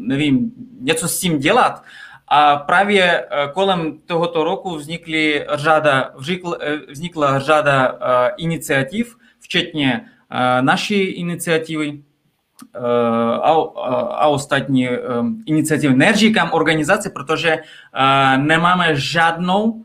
[0.00, 1.82] nevím, něco s tím dělat.
[2.28, 6.10] A právě kolem tohoto roku vznikly řada,
[6.88, 7.98] vznikla řada
[8.36, 10.00] iniciativ, včetně
[10.60, 12.02] naší iniciativy
[13.42, 13.50] a,
[14.10, 14.88] a ostatní
[15.46, 15.94] iniciativy.
[15.94, 17.58] Neříkám organizaci, protože
[18.36, 19.84] nemáme žádnou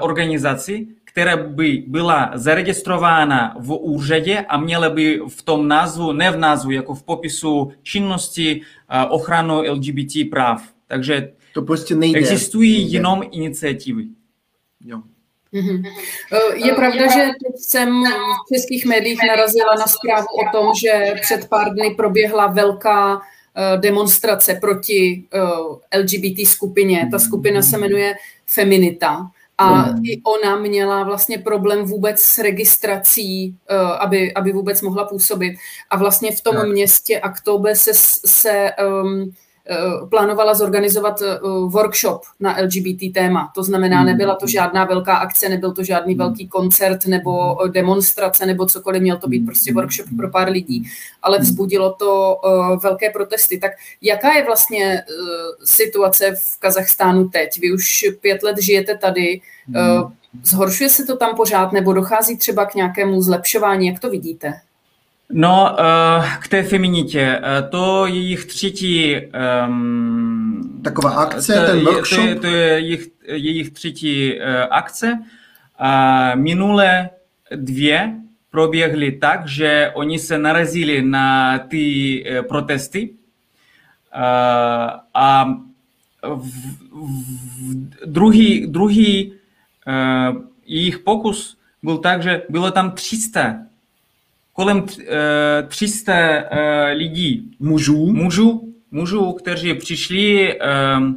[0.00, 6.38] organizaci, která by byla zaregistrována v úřadě a měla by v tom názvu, ne v
[6.38, 8.60] názvu, jako v popisu činnosti
[9.08, 10.62] ochranu LGBT práv.
[10.86, 12.18] Takže to prostě nejde.
[12.18, 12.96] existují nejde.
[12.96, 14.04] jenom iniciativy.
[14.84, 15.02] Jo.
[15.54, 15.84] Mm-hmm.
[16.54, 21.48] Je pravda, že teď jsem v českých médiích narazila na zprávu o tom, že před
[21.48, 27.08] pár dny proběhla velká eh, demonstrace proti eh, LGBT skupině.
[27.10, 28.14] Ta skupina se jmenuje
[28.46, 29.30] Feminita.
[29.58, 30.04] A mm.
[30.04, 33.56] i ona měla vlastně problém vůbec s registrací,
[33.98, 35.56] aby, aby vůbec mohla působit.
[35.90, 36.68] A vlastně v tom tak.
[36.68, 39.41] městě Aktobe se, se um, Eh,
[40.10, 43.52] plánovala zorganizovat eh, workshop na LGBT téma.
[43.54, 44.06] To znamená, hmm.
[44.06, 46.18] nebyla to žádná velká akce, nebyl to žádný hmm.
[46.18, 49.76] velký koncert nebo eh, demonstrace nebo cokoliv, měl to být prostě hmm.
[49.76, 50.90] workshop pro pár lidí,
[51.22, 52.40] ale vzbudilo to
[52.82, 53.58] velké protesty.
[53.58, 53.72] Tak
[54.02, 55.02] jaká je vlastně
[55.64, 57.60] situace v Kazachstánu teď?
[57.60, 59.40] Vy už pět let žijete tady,
[60.42, 63.86] zhoršuje se to tam pořád nebo dochází třeba k nějakému zlepšování?
[63.86, 64.52] Jak to vidíte?
[65.32, 65.76] No,
[66.40, 67.40] k té feminitě,
[67.70, 69.16] to je jejich třetí...
[69.66, 72.34] Um, Taková akce, to, ten workshop?
[72.34, 75.18] To, to je jejich, jejich třetí uh, akce.
[75.78, 77.10] A minule
[77.54, 78.14] dvě
[78.50, 83.16] proběhly tak, že oni se narazili na ty uh, protesty uh,
[85.14, 85.44] a
[86.22, 86.50] v,
[86.90, 93.56] v, druhý, druhý uh, jejich pokus byl tak, že bylo tam 300
[94.52, 94.88] kolem uh,
[95.68, 96.58] 300 uh,
[96.96, 97.50] lidí.
[97.58, 98.12] Mužů?
[98.12, 101.12] Mužů, mužů, kteří přišli, uh,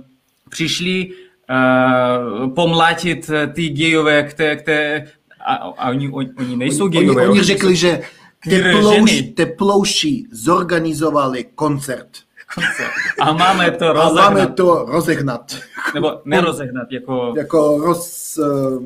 [0.50, 5.08] přišli uh, pomlátit ty gejové, které, které
[5.46, 7.22] a, a oni, oni nejsou gejové.
[7.22, 8.02] Oni, oni řekli, že
[8.50, 12.10] teplouši, teplouši zorganizovali koncert.
[12.56, 12.92] koncert.
[13.22, 14.26] A máme to rozehnat.
[14.26, 15.58] A máme to rozehnat.
[15.94, 17.34] Nebo nerozehnat, jako...
[17.38, 18.38] Jako roz...
[18.38, 18.84] Uh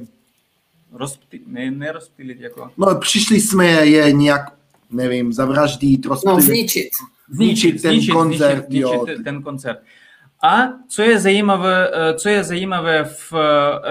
[0.92, 2.72] rozpty, ne, nerozptýlit jako...
[2.78, 4.42] No, přišli jsme je nějak,
[4.92, 6.36] nevím, zavraždít, rozptýlit.
[6.36, 6.90] No, zničit.
[7.32, 9.04] Zničit ten zničit, koncert, zničit, jo.
[9.06, 9.80] Zničit ten koncert.
[10.44, 13.34] A co je zajímavé, co je zajímavé v,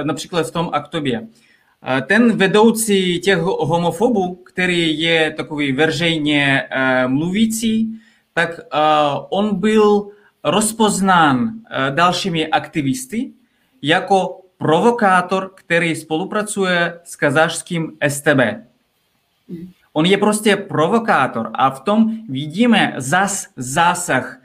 [0.03, 1.27] například v tom aktobě,
[2.07, 6.63] ten vedoucí těch homofobů, který je takový veřejně
[7.07, 7.89] mluvící,
[8.33, 8.61] tak
[9.31, 10.09] on byl
[10.45, 11.53] rozpoznán
[11.91, 13.33] dalšími aktivisty
[13.83, 18.41] jako provokátor, který spolupracuje s kazašským STB.
[19.93, 24.41] On je prostě provokátor a v tom vidíme zas zásah.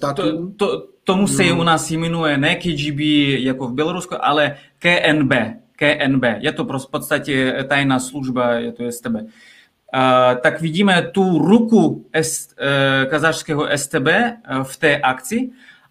[0.00, 3.00] To, to, tomu se u nás jmenuje ne KGB
[3.44, 5.32] jako v Bělorusku, ale KNB.
[5.76, 6.24] KNB.
[6.38, 9.14] Je to v podstatě tajná služba, je to STB.
[9.14, 15.50] Uh, tak vidíme tu ruku S, uh, kazašského STB uh, v té akci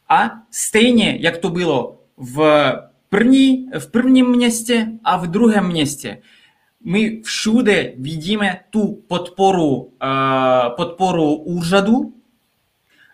[0.09, 2.71] a stejně, jak to bylo v,
[3.09, 6.21] první, v prvním městě a v druhém městě,
[6.85, 9.93] my všude vidíme tu podporu,
[10.75, 12.13] podporu úřadu.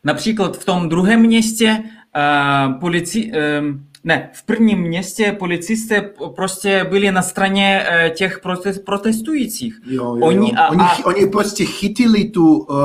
[0.04, 1.84] Například v tom druhém městě
[2.80, 3.32] polici,
[4.04, 6.02] ne, v prvním městě policisté
[6.36, 8.40] prostě byli na straně eh, těch
[8.86, 9.82] protestujících.
[9.86, 11.06] Jo, jo, oni, a, oni, a...
[11.06, 12.76] oni prostě chytili tu uh,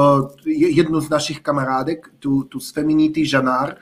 [0.46, 3.76] jednu z našich kamarádek, tu, tu z feminity Žanár,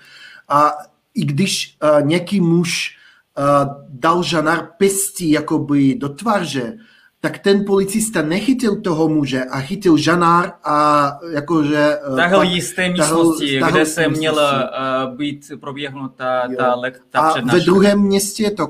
[0.48, 0.72] a
[1.14, 2.96] i když uh, nějaký muž
[3.38, 3.44] uh,
[3.88, 6.78] dal Žanár pestí jakoby do tváře,
[7.22, 11.98] tak ten policista nechytil toho muže a chytil Žanár a jakože...
[12.16, 14.70] Tahl jí z té místnosti, tahl, kde se měla
[15.06, 16.76] uh, být proběhnuta ta,
[17.10, 18.66] ta A ve druhém městě, to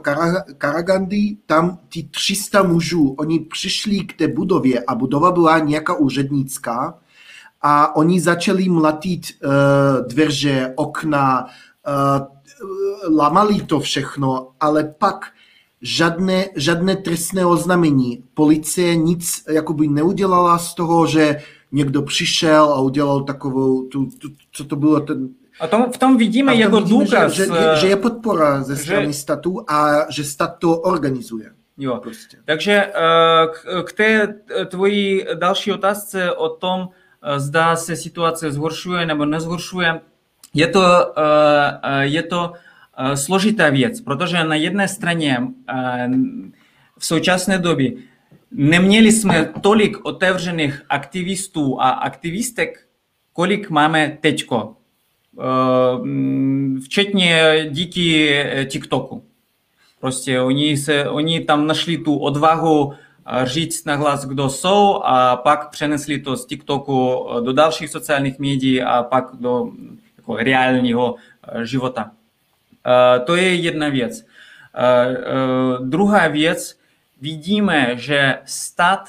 [0.58, 6.98] Karagandy, tam ty 300 mužů, oni přišli k té budově a budova byla nějaká úřednická
[7.62, 11.46] a oni začali mlatit uh, dveře, okna,
[11.86, 15.26] uh, lamali to všechno, ale pak
[15.82, 18.24] žádné, žádné trestné oznámení.
[18.34, 21.42] Policie nic jakoby neudělala z toho, že
[21.72, 25.28] někdo přišel a udělal takovou, tu, tu, co to bylo, ten...
[25.60, 27.32] A tom, v tom vidíme jako důkaz.
[27.32, 29.12] Že, že, že je podpora ze strany že...
[29.12, 31.52] statu a že stát to organizuje.
[31.78, 31.98] Jo.
[32.02, 32.36] Prostě.
[32.44, 34.34] Takže eh, k, k té
[34.66, 36.88] tvojí další otázce o tom,
[37.22, 40.00] eh, zda se situace zhoršuje nebo nezhoršuje,
[40.54, 40.82] je to,
[41.18, 42.52] eh, je to
[43.14, 45.38] složitá věc, protože na jedné straně
[46.98, 47.92] v současné době
[48.50, 52.86] neměli jsme tolik otevřených aktivistů a aktivistek,
[53.32, 54.76] kolik máme teďko,
[56.84, 59.24] včetně díky TikToku.
[60.00, 62.92] Prostě oni, se, oni tam našli tu odvahu
[63.44, 68.82] říct na hlas, kdo jsou a pak přenesli to z TikToku do dalších sociálních médií
[68.82, 69.70] a pak do
[70.22, 71.14] jako reálního
[71.62, 72.10] života.
[73.24, 74.26] To je jedna věc.
[75.80, 76.78] Druhá věc,
[77.20, 79.08] vidíme, že stát,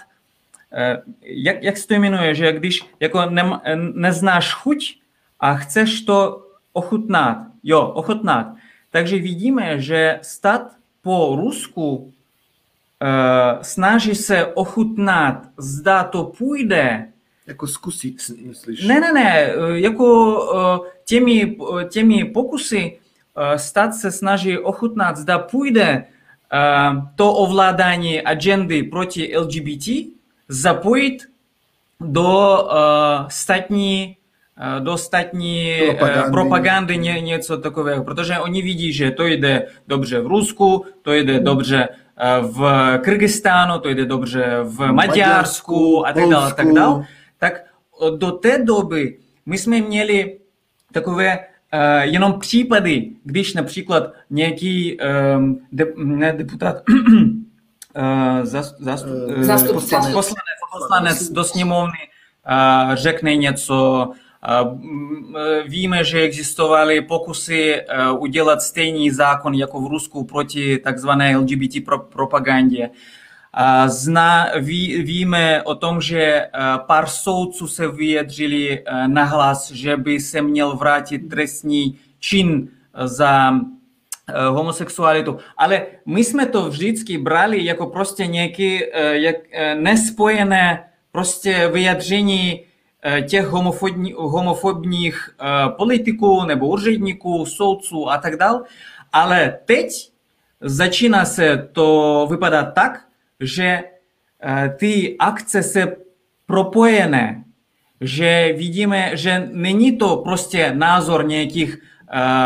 [1.22, 3.60] jak, jak se to jmenuje, že když jako ne,
[3.94, 4.98] neznáš chuť
[5.40, 8.48] a chceš to ochutnat, jo, ochutnat,
[8.92, 12.14] takže vidíme, že stát po Rusku
[13.62, 17.08] snaží se ochutnat, zda to půjde.
[17.48, 18.88] Jako zkusit, myslíš?
[18.88, 21.58] Ne, ne, ne, jako těmi,
[21.90, 23.00] těmi pokusy
[23.38, 26.06] Eh, stát se snaží ochutnat, zda půjde
[26.54, 29.88] eh, to ovládání agendy proti LGBT
[30.48, 31.24] zapojit
[32.00, 34.18] do eh, státní
[34.80, 40.28] do státní propagandy, propagandy ně, něco takového, protože oni vidí, že to jde dobře v
[40.28, 41.88] Rusku, to jde dobře
[42.42, 42.62] v
[43.04, 47.08] Kyrgyzstánu, to jde dobře v Maďarsku a tak dále, tak dále.
[47.38, 47.54] Tak
[48.18, 50.38] do té doby my jsme měli
[50.94, 51.40] takové
[51.74, 54.98] Uh, jenom případy, když například nějaký
[55.38, 60.14] um, de, ne deputát, uh, zas, zas, uh, poslanec,
[60.74, 62.00] poslanec, do sněmovny
[62.90, 64.10] uh, řekne něco,
[65.68, 67.82] víme, že existovaly pokusy
[68.20, 72.90] udělat stejný zákon jako v Rusku proti takzvané LGBT pro, propagandě.
[73.88, 80.76] Zna, ví, víme o tom, že pár soudců se vyjadřili nahlas, že by se měl
[80.76, 82.68] vrátit trestní čin
[83.04, 83.54] za
[84.50, 85.38] homosexualitu.
[85.58, 88.80] Ale my jsme to vždycky brali jako prostě nějaké
[89.12, 89.36] jak,
[89.80, 92.66] nespojené prostě vyjadření
[93.28, 95.30] těch homofobní, homofobních
[95.78, 98.62] politiků nebo úředníků, soudců a tak dále.
[99.12, 100.12] Ale teď
[100.62, 103.06] začíná se to vypadat tak,
[103.40, 103.84] že
[104.78, 105.96] ty akce se
[106.46, 107.44] propojené,
[108.02, 111.78] že vidíme, že není to prostě názor nějakých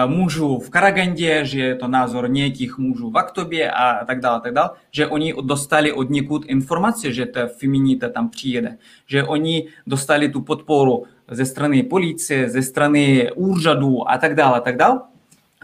[0.06, 4.54] mužů v Karagandě, že je to názor nějakých mužů v Aktobě a tak dále, tak
[4.54, 10.30] dále, že oni dostali od někud informace, že ta feminita tam přijede, že oni dostali
[10.30, 15.00] tu podporu ze strany policie, ze strany úřadů a tak dále, tak dále.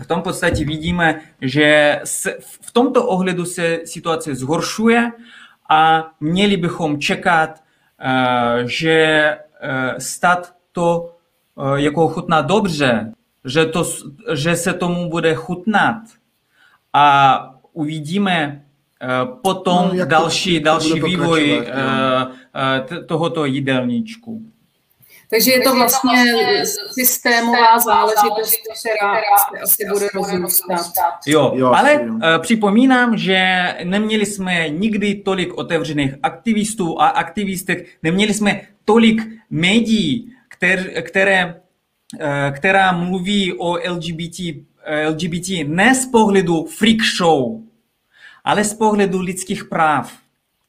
[0.03, 1.99] V tom podstatě vidíme, že
[2.61, 5.11] v tomto ohledu se situace zhoršuje
[5.69, 7.63] a měli bychom čekat,
[8.65, 9.37] že
[9.97, 11.15] stát to
[11.75, 13.11] jako chutná dobře,
[13.45, 13.83] že, to,
[14.33, 16.01] že se tomu bude chutnat
[16.93, 17.39] a
[17.73, 18.65] uvidíme
[19.41, 21.67] potom no, další, to, další vývoj
[23.05, 24.52] tohoto jídelníčku.
[25.33, 26.35] Takže je to vlastně
[26.91, 29.21] systémová záležitost, která
[29.63, 30.91] asi bude rozrůstat.
[31.25, 38.61] Jo, ale uh, připomínám, že neměli jsme nikdy tolik otevřených aktivistů a aktivistek, neměli jsme
[38.85, 41.61] tolik médií, které, které,
[42.13, 47.61] uh, která mluví o LGBT, uh, LGBT ne z pohledu freak show,
[48.43, 50.13] ale z pohledu lidských práv.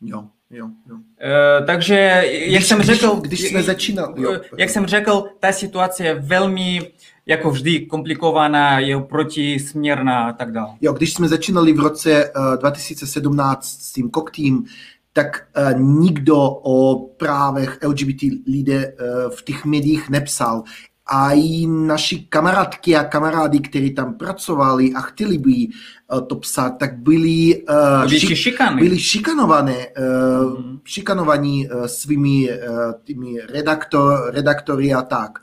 [0.00, 0.24] Jo.
[0.54, 0.94] Jo, jo.
[0.94, 4.40] Uh, takže, jak když, jsem řekl, když, jsme začínali, jo.
[4.58, 6.92] jak jsem řekl, ta situace je velmi,
[7.26, 10.74] jako vždy, komplikovaná, je protisměrná a tak dále.
[10.80, 14.64] Jo, když jsme začínali v roce uh, 2017 s tím koktým,
[15.12, 20.62] tak uh, nikdo o právech LGBT lidé uh, v těch médiích nepsal
[21.06, 26.70] a i naši kamarádky a kamarády, kteří tam pracovali a chtěli by eh, to psát,
[26.70, 30.80] tak byli, uh, šik- byli šikanované, uh, mm-hmm.
[30.84, 32.56] šikanovaní uh, svými uh,
[33.04, 35.38] tými redaktor, redaktory a tak.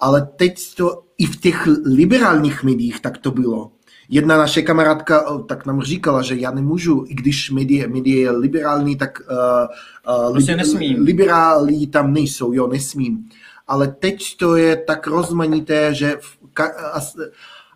[0.00, 3.72] Ale teď to i v těch liberálních médiích tak to bylo.
[4.08, 8.96] Jedna naše kamarádka tak nám říkala, že já nemůžu, i když média, média je liberální,
[8.96, 13.14] tak uh, uh, prostě li, liberální tam nejsou, jo, nesmím.
[13.14, 16.18] Uh, ale teď to je tak rozmanité, že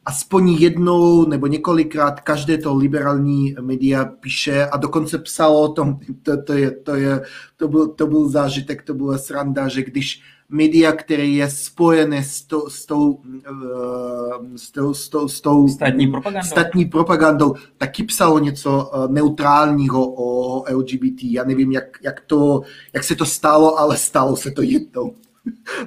[0.05, 6.43] aspoň jednou nebo několikrát každé to liberální média píše a dokonce psalo o tom, to,
[6.43, 7.23] to, je, to, je,
[7.57, 12.43] to, byl, to byl zážitek, to byla sranda, že když média, které je spojené s,
[12.43, 16.49] to, s, tou, eh, s, tou, s, tou, s tou státní propagandou.
[16.49, 21.23] státní propagandou, taky psalo něco eh, neutrálního o LGBT.
[21.23, 22.63] Já nevím, jak, jak, to,
[22.93, 25.15] jak se to stalo, ale stalo se to jednou.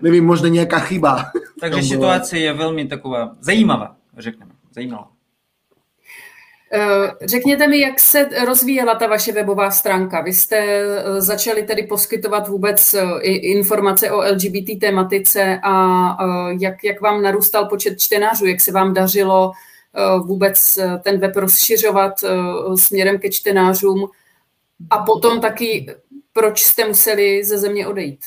[0.02, 1.26] Nevím, možná nějaká chyba.
[1.60, 4.52] Takže situace je velmi taková zajímavá, řekněme.
[4.72, 5.14] Zajímavá.
[6.76, 10.22] Eh, řekněte mi, jak se rozvíjela ta vaše webová stránka.
[10.22, 16.18] Vy jste eh, začali tedy poskytovat vůbec eh, informace o LGBT tématice a
[16.60, 19.52] jak, jak vám narůstal počet čtenářů, jak se vám dařilo
[20.26, 22.14] vůbec ten web rozšiřovat
[22.76, 24.10] směrem ke čtenářům
[24.90, 25.86] a potom taky,
[26.34, 28.20] proč jste museli ze země odejít?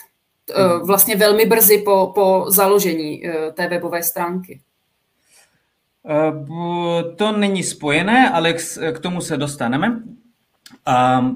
[0.54, 4.60] Eh, vlastně velmi brzy po, po založení eh, té webové stránky.
[6.08, 8.52] Eh, to není spojené, ale
[8.92, 10.02] k tomu se dostaneme.
[10.86, 11.30] A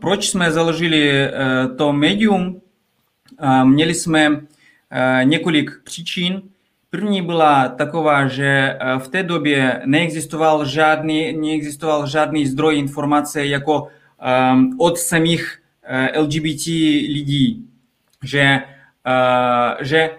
[0.00, 1.30] proč jsme založili
[1.76, 2.60] to médium?
[3.64, 4.40] Měli jsme
[5.22, 6.42] několik příčin.
[6.90, 13.88] První byla taková, že v té době neexistoval žádný, neexistoval žádný zdroj informace jako
[14.78, 15.58] od samých
[16.16, 16.66] LGBT
[17.08, 17.68] lidí
[18.24, 18.60] že,
[19.06, 20.10] uh, že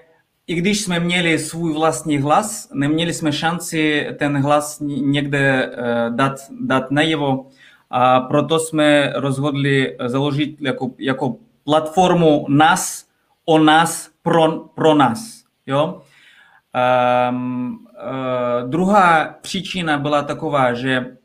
[0.48, 6.36] i když jsme měli svůj vlastní hlas, neměli jsme šanci ten hlas někde uh, dát,
[6.62, 7.46] dát najevo.
[7.90, 13.06] A proto jsme rozhodli založit jako, jako platformu nás,
[13.46, 15.44] o nás, pro, pro nás.
[15.68, 16.02] Jo?
[17.30, 21.18] Um, uh, druhá příčina byla taková, že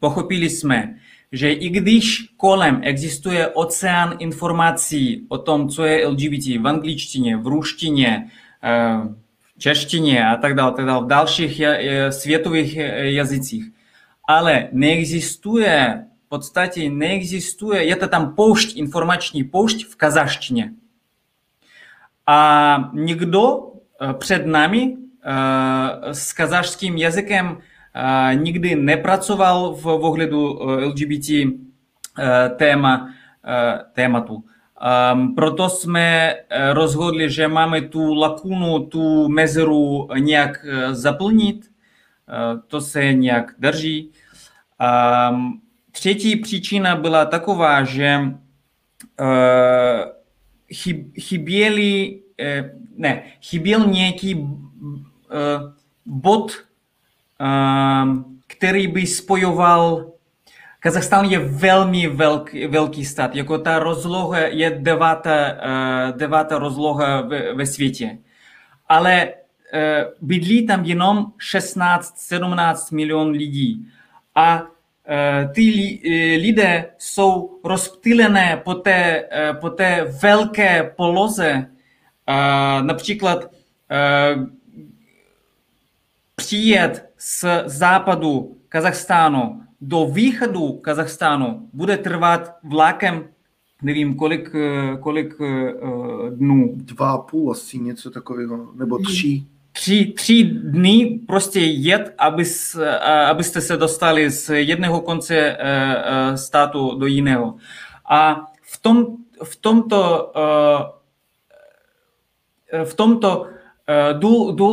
[0.00, 0.94] pochopili jsme,
[1.32, 7.46] že i když kolem existuje oceán informací o tom, co je LGBT v angličtině, v
[7.46, 8.30] ruštině,
[8.62, 9.00] eh,
[9.42, 11.62] v češtině a tak dále, tak dále v dalších
[12.10, 13.64] světových jazycích,
[14.28, 20.72] ale neexistuje, v podstatě neexistuje, je to tam poušť, informační poušť v kazaštině.
[22.26, 27.58] A někdo eh, před námi eh, s kazašským jazykem
[28.34, 31.48] nikdy nepracoval v ohledu e, LGBT e,
[32.56, 34.44] téma, e, tématu.
[35.36, 36.34] Proto jsme
[36.72, 41.70] rozhodli, že máme tu lakunu, tu mezeru nějak zaplnit.
[42.66, 44.12] To se nějak drží.
[45.90, 48.20] Třetí příčina byla taková, že
[51.20, 52.20] chyběli,
[52.96, 54.46] ne, chyběl nějaký
[56.06, 56.65] bod Ehm,
[58.46, 60.12] který by spojoval
[60.80, 67.54] Kazachstán je velmi velký, velký stát, jako ta rozloha je devátá, eh, devátá rozloha ve,
[67.54, 68.18] ve světě.
[68.88, 69.32] Ale
[70.20, 73.86] bydlí tam jenom 16-17 milionů lidí.
[74.34, 74.62] A
[75.54, 75.62] ty
[76.40, 79.28] lidé jsou rozptýlené po té,
[79.60, 81.66] po té velké poloze.
[82.82, 83.50] Například
[86.36, 93.28] přijet z západu Kazachstánu do východu Kazachstánu bude trvat vlakem
[93.82, 94.50] nevím, kolik,
[95.00, 95.34] kolik
[96.30, 96.72] dnů.
[96.76, 99.44] Dva a půl asi, něco takového, nebo tři.
[99.72, 102.76] Tři, tři dny prostě jet, abys,
[103.26, 105.56] abyste se dostali z jedného konce
[106.34, 107.54] státu do jiného.
[108.10, 109.06] A v, tom,
[109.44, 110.32] v tomto,
[112.84, 113.46] v tomto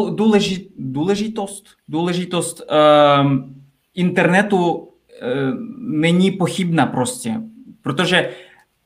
[0.09, 2.61] důležit, důležitost, důležitost
[3.95, 4.89] internetu
[5.77, 7.41] není pochybná prostě,
[7.81, 8.29] protože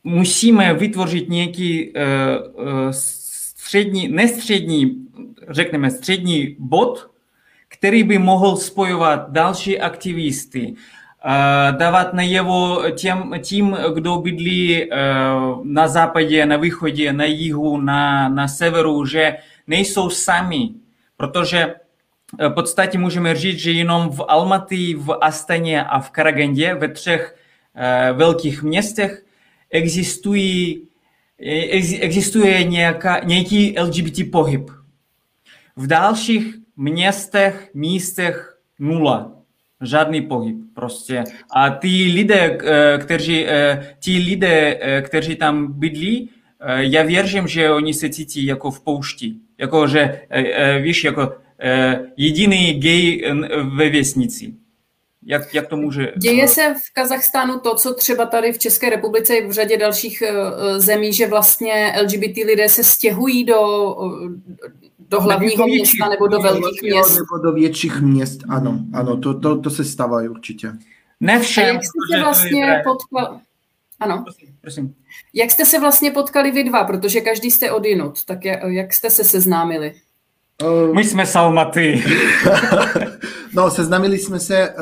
[0.03, 1.93] musíme vytvořit nějaký
[2.91, 4.95] střední, nestřední,
[5.49, 7.09] řekneme střední bod,
[7.67, 10.73] který by mohl spojovat další aktivisty,
[11.71, 14.89] dávat najevo těm, tím, kdo bydlí
[15.63, 19.37] na západě, na východě, na jihu, na, na severu, že
[19.67, 20.69] nejsou sami,
[21.17, 21.75] protože
[22.39, 27.35] v podstatě můžeme říct, že jenom v Almaty, v Astaně a v Karagandě, ve třech
[28.13, 29.25] velkých městech,
[29.69, 30.87] existují,
[32.01, 34.69] existuje nějaká, nějaký LGBT pohyb.
[35.75, 39.31] V dalších městech, místech nula.
[39.81, 41.23] Žádný pohyb prostě.
[41.55, 42.57] A ty lidé,
[42.97, 43.45] kteří,
[43.99, 46.29] ti lidé, kteří tam bydlí,
[46.77, 49.35] já věřím, že oni se cítí jako v poušti.
[49.57, 50.21] Jako, že
[50.81, 51.33] víš, jako
[52.17, 53.21] jediný gay
[53.75, 54.53] ve věsnici.
[55.25, 56.13] Jak, jak to může...
[56.17, 60.23] Děje se v Kazachstánu to, co třeba tady v České republice i v řadě dalších
[60.77, 63.61] zemí, že vlastně LGBT lidé se stěhují do,
[65.09, 67.19] do hlavního do města nebo do velkých měst?
[67.19, 68.79] Nebo do větších měst, ano.
[68.93, 70.71] Ano, to, to, to se stává určitě.
[71.19, 71.63] Ne všem.
[71.63, 73.39] A jak jste se vlastně potkali?
[73.99, 74.23] Ano.
[74.23, 74.95] Prosím, prosím.
[75.33, 79.23] Jak jste se vlastně potkali vy dva, protože každý jste odinut, tak jak jste se
[79.23, 79.93] seznámili?
[80.93, 82.03] My jsme Salmaty.
[83.53, 84.73] no, seznámili jsme se,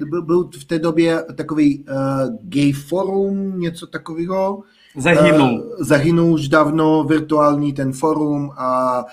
[0.00, 1.94] uh, byl, byl v té době takový uh,
[2.42, 4.62] gay forum, něco takového.
[4.96, 5.50] Zahynul.
[5.50, 9.04] Uh, zahynul už dávno virtuální ten forum a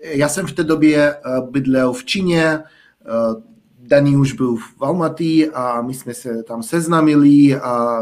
[0.00, 3.42] já jsem v té době uh, bydlel v Číně, uh,
[3.78, 8.00] Daný už byl v Almaty a my jsme se tam seznámili a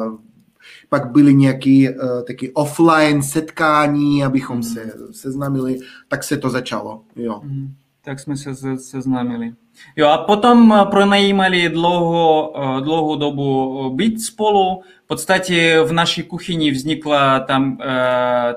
[0.89, 4.63] pak byly nějaké uh, taky offline setkání, abychom mm.
[4.63, 5.79] se seznámili,
[6.09, 7.03] tak se to začalo.
[7.17, 7.41] Jo.
[7.45, 7.75] Mm.
[8.05, 9.53] Tak jsme se seznámili.
[9.97, 12.53] Jo, a potom pronajímali dlouho,
[12.85, 14.83] dlouhou dobu být spolu.
[15.05, 17.79] V podstatě v naší kuchyni vznikla tam uh,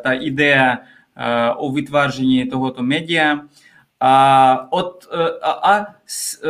[0.04, 3.42] ta idea uh, o vytváření tohoto média.
[4.00, 5.08] A, od,
[5.42, 6.42] a, a z,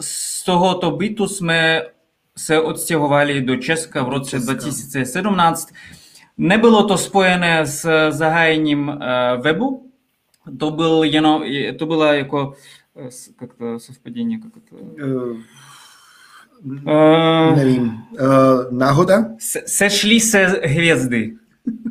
[0.00, 1.82] z tohoto bytu jsme
[2.37, 5.73] se odstěhovali do Česka v roce 2017.
[6.37, 8.99] Nebylo to spojené s zahájením
[9.41, 9.91] webu,
[10.59, 11.43] to byl jenom,
[11.79, 12.53] to byla jako
[13.35, 14.75] как-то совпадение, как это...
[16.85, 18.03] Uh, nevím.
[18.11, 19.25] Uh, náhoda?
[19.65, 21.33] Sešli se hvězdy.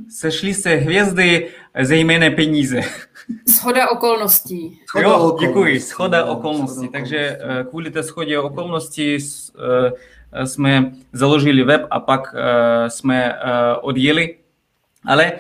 [0.09, 1.49] Sešli se hvězdy,
[1.83, 2.81] zejména peníze.
[3.49, 4.81] Schoda okolností.
[4.89, 5.47] Schoda jo, okolností.
[5.47, 6.75] děkuji, schoda okolností.
[6.75, 7.71] Schoda Takže okolností.
[7.71, 9.19] kvůli té schodě okolností
[10.46, 12.36] jsme založili web a pak
[12.88, 13.34] jsme
[13.82, 14.38] odjeli.
[15.06, 15.32] Ale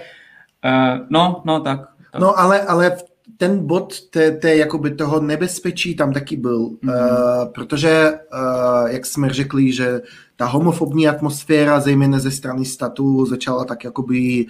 [1.10, 1.80] no, no tak.
[2.12, 2.22] tak.
[2.22, 2.98] No ale, ale
[3.38, 6.90] ten bod té, té jakoby toho nebezpečí tam taky byl, mm-hmm.
[6.90, 10.02] uh, protože, uh, jak jsme řekli, že
[10.36, 14.46] ta homofobní atmosféra, zejména ze strany statu, začala tak jakoby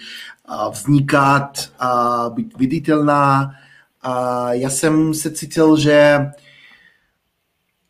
[0.49, 3.51] uh, vznikat a být viditelná.
[4.01, 6.27] A já jsem se cítil, že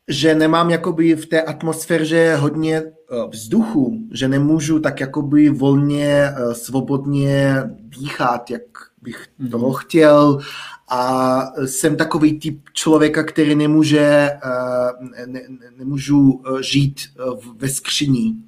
[0.08, 2.84] že nemám jakoby v té atmosféře hodně
[3.30, 8.62] vzduchu, že nemůžu tak jakoby volně, svobodně dýchat, jak
[9.02, 10.40] bych toho chtěl
[10.90, 15.42] a jsem takový typ člověka, který nemůže, eh, ne,
[15.78, 17.24] nemůžu eh, žít eh,
[17.56, 18.44] ve skříní.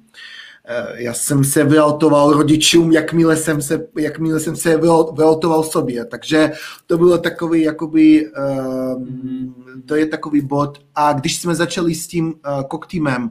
[0.94, 4.76] Já jsem se vyautoval rodičům, jakmile jsem se, jakmile jsem se
[5.12, 6.04] vyautoval sobě.
[6.04, 6.52] Takže
[6.86, 9.52] to bylo takový, jakoby, mm-hmm.
[9.86, 10.78] to je takový bod.
[10.94, 12.34] A když jsme začali s tím
[12.68, 13.30] koktýmem,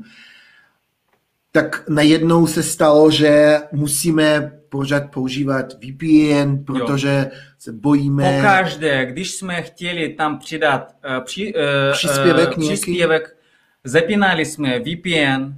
[1.52, 7.40] tak najednou se stalo, že musíme pořád používat VPN, protože jo.
[7.60, 8.36] se bojíme.
[8.36, 11.62] Pokaždé, když jsme chtěli tam přidat uh, při, uh,
[11.92, 13.38] příspěvek, uh, příspěvek
[13.84, 15.54] zapínali jsme VPN,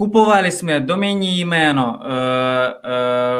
[0.00, 2.00] Kupovali jsme doménní jméno,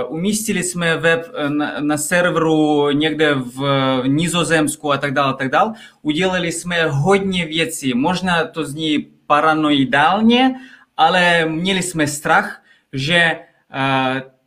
[0.09, 1.33] umístili jsme web
[1.81, 3.63] na, serveru někde v
[4.07, 5.73] Nizozemsku a tak dále, tak dále.
[6.03, 7.95] Udělali jsme hodně věcí.
[7.95, 10.55] Možná to zní paranoidálně,
[10.97, 13.39] ale měli jsme strach, že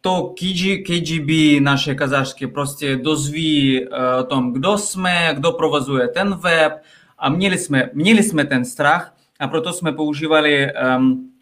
[0.02, 3.88] to KG, KGB naše kazašské prostě dozví
[4.20, 6.74] o tom, kdo jsme, kdo provozuje ten web
[7.18, 11.33] a měli jsme, měli jsme ten strach a proto jsme používali um,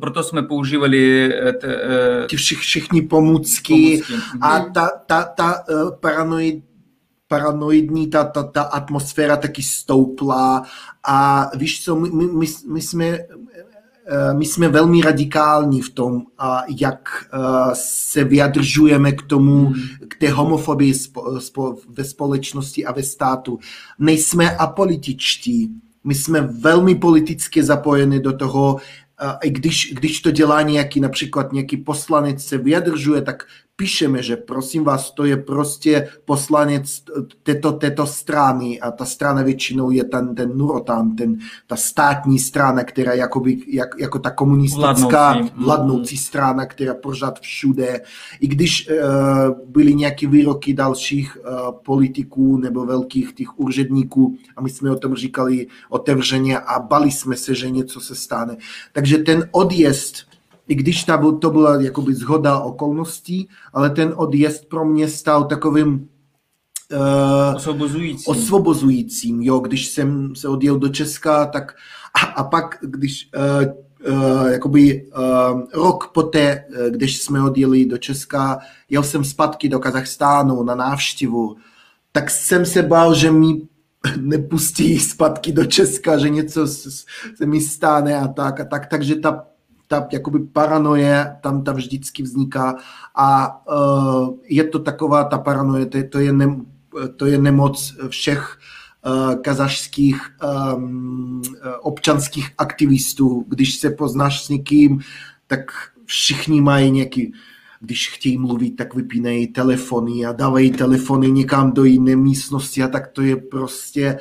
[0.00, 4.38] proto jsme používali t, uh, ty všich, všichni pomůcky, pomůcky.
[4.40, 6.64] a ta, ta, ta uh, paranoid,
[7.28, 10.62] paranoidní ta, ta, ta atmosféra taky stoupla
[11.06, 13.18] a víš co, my, my, my jsme
[14.32, 16.22] my jsme velmi radikální v tom,
[16.78, 17.08] jak
[17.74, 19.82] se vyjadržujeme k tomu, hmm.
[20.08, 20.94] k té homofobii
[21.88, 23.58] ve společnosti a ve státu.
[23.98, 25.70] Nejsme apolitičtí,
[26.04, 28.80] my jsme velmi politicky zapojeni do toho,
[29.42, 33.46] i když, když to dělá nějaký například nějaký poslanec se vyjadržuje, tak
[33.82, 37.02] píšeme, že prosím vás, to je prostě poslanec
[37.42, 42.84] této, této strany a ta strana většinou je ten, ten Nurotan, ten, ta státní strana,
[42.84, 48.00] která jakoby, jak, jako ta komunistická vládnoucí, vládnoucí strana, která pořád všude.
[48.40, 48.94] I když uh,
[49.66, 55.14] byly nějaké výroky dalších uh, politiků nebo velkých těch úředníků a my jsme o tom
[55.14, 58.56] říkali otevřeně a bali jsme se, že něco se stane.
[58.92, 60.31] Takže ten odjezd
[60.72, 66.08] i když ta, to byla jakoby zhoda okolností, ale ten odjezd pro mě stal takovým
[66.92, 68.30] uh, osvobozujícím.
[68.30, 69.42] osvobozujícím.
[69.42, 71.74] Jo, když jsem se odjel do Česka, tak
[72.14, 78.58] a, a pak, když uh, uh, jakoby uh, rok poté, když jsme odjeli do Česka,
[78.90, 81.56] jel jsem zpátky do Kazachstánu na návštěvu,
[82.12, 83.60] tak jsem se bál, že mi
[84.16, 89.51] nepustí zpátky do Česka, že něco se mi stane a tak a tak, takže ta
[89.92, 92.76] ta jakoby paranoje tam ta vždycky vzniká
[93.14, 93.28] a
[93.68, 96.56] uh, je to taková ta paranoje, to, to, je, ne,
[97.16, 98.58] to je nemoc všech
[99.04, 100.16] uh, kazašských
[100.76, 101.42] um,
[101.80, 103.44] občanských aktivistů.
[103.48, 105.00] Když se poznáš s někým,
[105.46, 105.60] tak
[106.04, 107.32] všichni mají nějaký
[107.80, 113.08] když chtějí mluvit, tak vypínají telefony a dávají telefony někam do jiné místnosti a tak
[113.08, 114.20] to je prostě uh,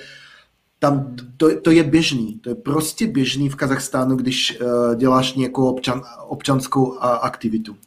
[0.81, 5.69] tam to, to je běžný, to je prostě běžný v Kazachstánu, když uh, děláš nějakou
[5.69, 7.77] občan, občanskou uh, aktivitu.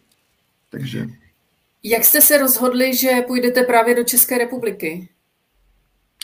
[0.70, 1.06] Takže.
[1.82, 5.08] Jak jste se rozhodli, že půjdete právě do České republiky?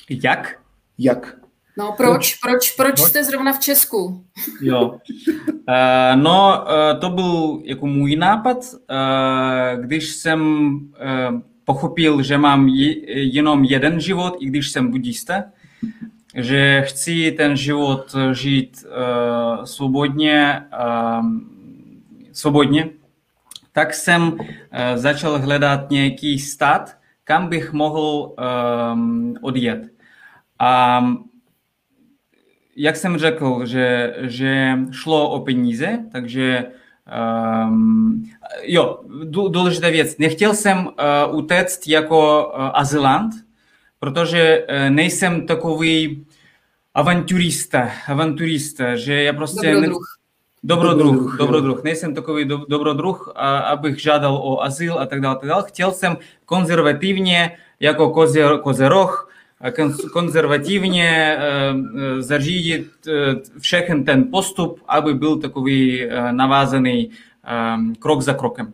[0.08, 0.60] Jak?
[0.98, 1.38] Jak?
[1.78, 2.34] No proč?
[2.34, 4.24] Proč, proč, proč jste zrovna v Česku?
[4.62, 4.88] Jo.
[4.88, 10.40] Uh, no, uh, to byl jako můj nápad, uh, když jsem
[10.70, 12.68] uh, pochopil, že mám
[13.14, 15.44] jenom jeden život, i když jsem budista,
[16.34, 21.26] že chci ten život žít uh, svobodně, uh,
[22.32, 22.88] svobodně,
[23.72, 24.38] tak jsem uh,
[24.94, 28.34] začal hledat nějaký stát, kam bych mohl
[28.92, 29.82] um, odjet.
[30.58, 31.04] A
[32.76, 36.64] jak jsem řekl, že, že šlo o peníze, takže
[37.66, 38.30] um,
[38.62, 39.00] jo,
[39.48, 40.18] důležitá věc.
[40.18, 43.34] Nechtěl jsem uh, utéct jako uh, azylant,
[44.00, 46.26] protože eh, nejsem takový
[46.94, 49.72] avanturista, avanturista, že já prostě...
[49.72, 50.16] Dobrodruh.
[50.62, 51.84] Dobrodruh, dobrodruh, dobrodruh.
[51.84, 55.64] Nejsem takový do, dobrodruh, a, abych žádal o azyl a tak dále, tak dále.
[55.66, 59.30] Chtěl jsem konzervativně, jako kozer, kozeroch,
[60.12, 61.74] konzervativně e,
[62.22, 63.10] zařídit e,
[63.60, 67.10] všechen ten postup, aby byl takový e, navázaný e,
[67.98, 68.72] krok za krokem.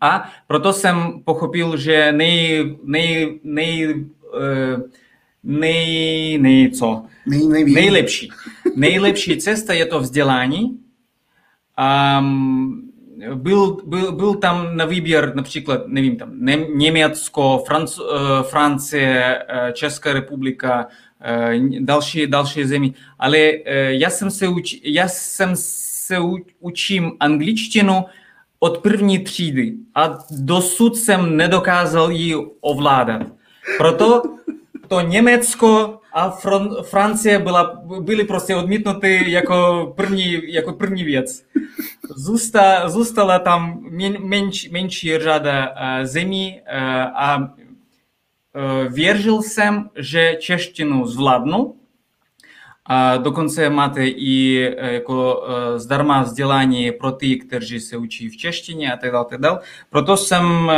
[0.00, 4.17] A proto jsem pochopil, že nej, nej, nej Eh,
[5.42, 7.02] nej, nej co?
[7.26, 7.74] Nej, nejví.
[7.74, 8.30] Nejlepší.
[8.76, 10.78] Nejlepší cesta je to vzdělání.
[12.18, 12.90] Um,
[13.34, 16.32] byl, byl, byl tam na výběr například, nevím, tam
[16.74, 18.06] Německo, Franc, uh,
[18.42, 20.86] Francie, uh, Česká republika,
[21.80, 23.38] další, další zemi, ale
[23.88, 26.16] já jsem se, uč, já jsem se
[26.60, 28.04] učím angličtinu
[28.58, 33.22] od první třídy a dosud jsem nedokázal ji ovládat.
[33.76, 34.22] Proto
[34.88, 41.44] to Německo a Fran- Francie byla, byly prostě odmítnuty jako první, jako první věc.
[42.16, 43.86] Zůsta, zůstala tam
[44.18, 46.78] menš, menší řada uh, zemí uh,
[47.14, 51.74] a uh, věřil jsem, že češtinu zvládnu.
[52.90, 55.46] A dokonce máte i jako
[55.76, 59.26] zdarma vzdělání pro ty, kteří se učí v češtině a tak dále.
[59.30, 59.58] Tak dále.
[59.90, 60.72] Proto jsem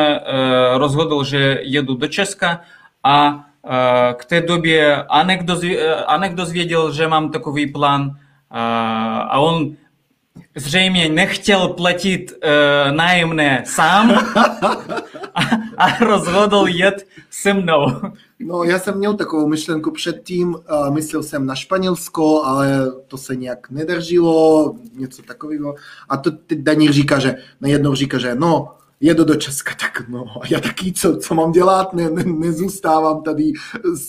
[0.74, 2.60] rozhodl, že jedu do Česka
[3.04, 3.46] a
[4.14, 8.16] k té době Anek, dozvě, Anek dozvěděl, že mám takový plán
[9.30, 9.76] a on
[10.56, 12.32] zřejmě nechtěl platit
[12.90, 14.10] nájemné sám
[15.34, 15.40] a,
[15.76, 17.86] a rozhodl jet se mnou.
[18.40, 20.56] No, já jsem měl takovou myšlenku předtím,
[20.90, 25.74] myslel jsem na Španělsko, ale to se nějak nedržilo, něco takového.
[26.08, 28.68] A to teď Daník říká, že najednou říká, že no,
[29.00, 33.22] jedu do Česka, tak no, a já taky, co, co mám dělat, ne, ne, nezůstávám
[33.22, 33.52] tady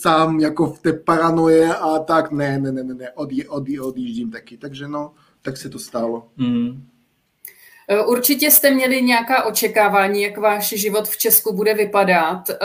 [0.00, 4.30] sám jako v té paranoje a tak, ne, ne, ne, ne, ne odjí, odjí, odjíždím
[4.30, 5.12] taky, takže no,
[5.42, 6.28] tak se to stalo.
[6.36, 6.86] Mm.
[8.06, 12.50] Určitě jste měli nějaká očekávání, jak váš život v Česku bude vypadat.
[12.50, 12.56] Eh,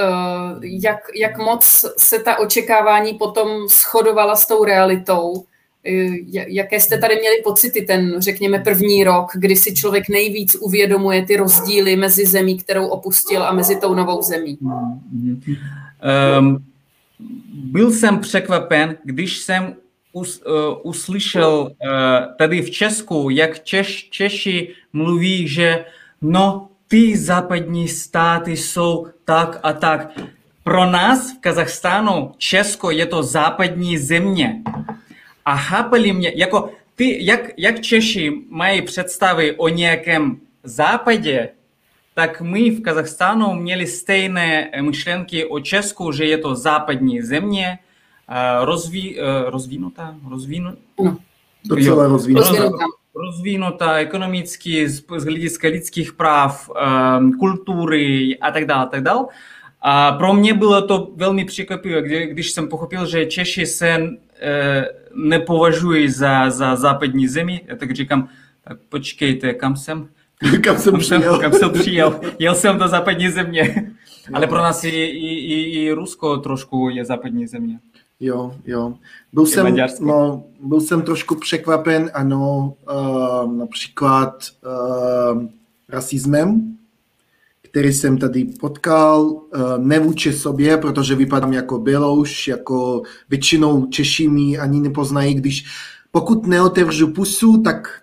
[0.61, 5.45] jak, jak moc se ta očekávání potom shodovala s tou realitou?
[5.87, 6.17] Eh,
[6.47, 11.37] jaké jste tady měli pocity ten, řekněme, první rok, kdy si člověk nejvíc uvědomuje ty
[11.37, 14.57] rozdíly mezi zemí, kterou opustil a mezi tou novou zemí?
[16.39, 16.63] Um,
[17.53, 19.75] byl jsem překvapen, když jsem
[20.11, 21.89] us, uh, uslyšel uh,
[22.37, 25.85] tady v Česku, jak Češ, Češi mluví, že
[26.21, 30.19] no, ty západní státy jsou tak a tak.
[30.63, 34.61] Pro nás v Kazachstánu Česko je to západní země.
[35.47, 41.49] A chápali mě, jako ty, jak, jak Češi mají představy o nějakém západě,
[42.13, 47.79] tak my v Kazachstánu měli stejné myšlenky o Česku, že je to západní země,
[48.61, 51.17] rozví, rozvinutá, rozvinu, no,
[51.65, 52.69] docela rozvinutá.
[53.15, 56.69] rozvinutá ekonomicky, z, z hlediska lidských práv,
[57.39, 59.25] kultury a tak dále, tak dále.
[59.81, 64.09] A pro mě bylo to velmi překvapivé, když jsem pochopil, že Češi se
[65.15, 67.61] nepovažují za, za západní zemi.
[67.67, 68.29] Já tak říkám,
[68.63, 70.07] tak počkejte, kam jsem?
[70.63, 71.31] kam jsem kam přijel?
[71.31, 72.19] Jsem, kam jsem přijel?
[72.39, 73.91] Jel jsem do západní země.
[74.33, 77.79] Ale pro nás i, i, i, i Rusko trošku je západní země.
[78.19, 78.93] Jo, jo.
[79.33, 85.43] Byl jsem, no, byl jsem trošku překvapen, ano, uh, například uh,
[85.89, 86.76] rasismem,
[87.69, 89.43] který jsem tady potkal, uh,
[89.77, 95.65] nevůči sobě, protože vypadám jako Bělouš, jako většinou Češi mi ani nepoznají, když
[96.11, 98.01] pokud neotevřu pusu, tak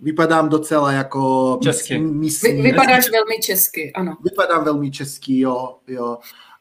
[0.00, 1.58] vypadám docela jako...
[1.62, 1.98] Česky.
[2.42, 4.16] Vy, vypadáš velmi česky, ano.
[4.24, 6.16] Vypadám velmi česky, jo, jo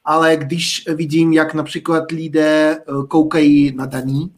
[0.06, 4.36] ale když vidím, jak například lidé eh, koukají na daní,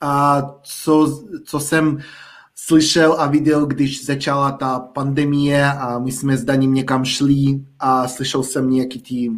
[0.00, 1.98] a co, co jsem
[2.66, 8.08] slyšel a viděl, když začala ta pandemie a my jsme s daním někam šli a
[8.08, 9.30] slyšel jsem nějaký ty,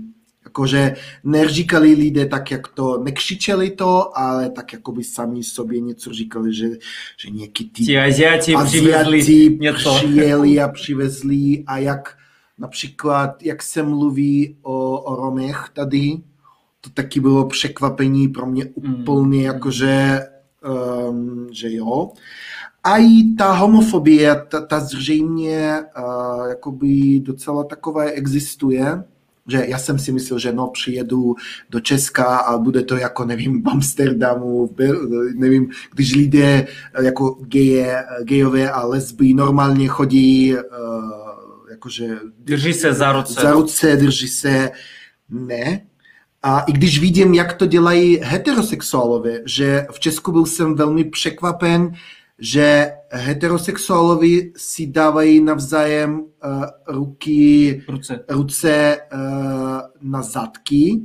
[0.44, 6.12] jakože neříkali lidé tak, jak to, nekřičeli to, ale tak jako by sami sobě něco
[6.12, 6.68] říkali, že,
[7.18, 9.94] že nějaký ty, ty Aziati, přivezli něco.
[9.94, 12.16] přijeli a přivezli a jak
[12.58, 16.16] Například, jak se mluví o, o Romech tady,
[16.80, 18.94] to taky bylo překvapení pro mě mm.
[18.94, 19.44] úplně, mm.
[19.44, 20.20] jakože,
[21.08, 22.10] um, že jo.
[22.84, 29.04] A i ta homofobie, ta, ta zřejmě uh, jakoby docela takové existuje,
[29.48, 31.34] že já jsem si myslel, že no, přijedu
[31.70, 34.74] do Česka a bude to jako, nevím, v Amsterdamu,
[35.34, 36.66] nevím, když lidé
[37.02, 40.60] jako geje, gejové a lesby normálně chodí uh,
[41.70, 42.18] jakože...
[42.38, 43.40] Drží se za ruce.
[43.42, 44.70] Za ruce, drží se,
[45.30, 45.86] ne.
[46.42, 51.92] A i když vidím, jak to dělají heterosexuálové, že v Česku byl jsem velmi překvapen,
[52.38, 61.00] že heterosexuálovi si dávají navzájem uh, ruky, ruce, ruce uh, na zadky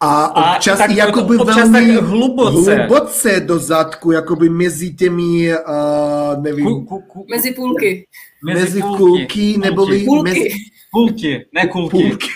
[0.00, 2.74] a občas a, tak, jakoby občas velmi tak hluboce.
[2.74, 6.66] hluboce do zadku, jakoby mezi těmi, uh, nevím.
[6.66, 8.06] Ku, ku, ku, mezi půlky.
[8.44, 10.04] Mezi, mezi kulky, neboli...
[10.04, 10.30] Půlky.
[10.30, 10.48] Mezi...
[10.92, 11.90] Půlky, ne kulky.
[11.90, 12.26] půlky.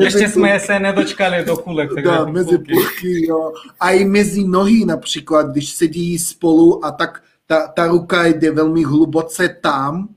[0.00, 1.90] Ještě jsme se nedočkali do kulek.
[1.94, 3.26] Tak da, mezi půlky.
[3.26, 3.52] jo.
[3.80, 8.84] A i mezi nohy například, když sedí spolu a tak ta, ta ruka jde velmi
[8.84, 10.08] hluboce tam,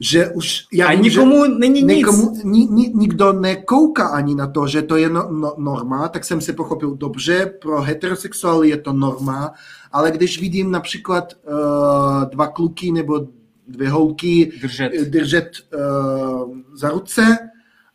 [0.00, 0.66] že už...
[0.72, 2.44] Já a vím, nikomu že není nikomu, nic.
[2.44, 6.40] Ni, ni, nikdo nekouká ani na to, že to je no, no, norma, tak jsem
[6.40, 9.52] si pochopil dobře, pro heterosexuály je to norma,
[9.92, 13.26] ale když vidím například uh, dva kluky nebo
[13.68, 17.38] dvě holky držet, držet uh, za ruce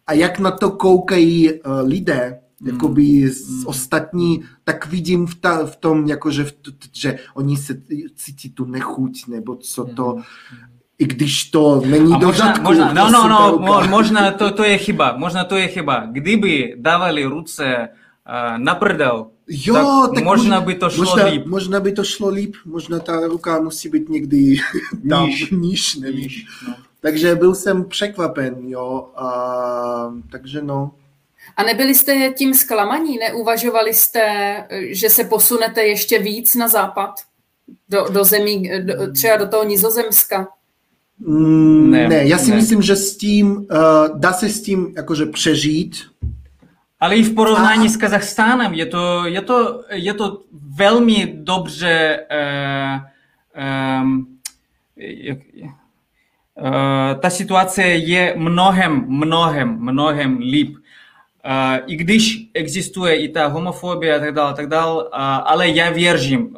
[0.08, 2.70] a jak na to koukají uh, lidé, hmm.
[2.70, 6.54] jakoby z ostatní, tak vidím v, ta, v tom, jakože v,
[6.94, 7.82] že oni se
[8.16, 10.24] cítí tu nechuť, nebo co to, hmm
[11.00, 14.64] i když to není a do možná, řadku, možná, no, no, no, možná to, to
[14.64, 16.06] je chyba, možná to je chyba.
[16.12, 21.46] Kdyby dávali ruce uh, na prdel, jo, tak, tak možná by to šlo možná, líp.
[21.46, 24.58] Možná by to šlo líp, možná ta ruka musí být někdy
[25.10, 26.24] tam, níž, níž, nevím.
[26.24, 26.74] Níž, no.
[27.12, 30.92] Takže byl jsem překvapen, jo, a, takže no.
[31.58, 33.18] A nebyli jste tím zklamaní?
[33.18, 34.24] Neuvažovali jste,
[34.90, 37.10] že se posunete ještě víc na západ?
[37.90, 40.48] do, do zemí, do, třeba do toho Nizozemska?
[41.20, 42.56] Mm, ne, ne, já si ne.
[42.56, 45.96] myslím, že s tím, uh, dá se s tím jakože přežít.
[47.00, 47.90] Ale i v porovnání a...
[47.90, 50.42] s Kazachstánem je to, je to, je to
[50.76, 53.02] velmi dobře uh,
[54.02, 54.28] um,
[54.96, 55.38] jak,
[57.20, 60.78] ta situace je mnohem, mnohem, mnohem líp.
[60.78, 65.06] Uh, I když existuje i ta homofobie a tak dále, tak dále,
[65.44, 66.56] ale já věřím,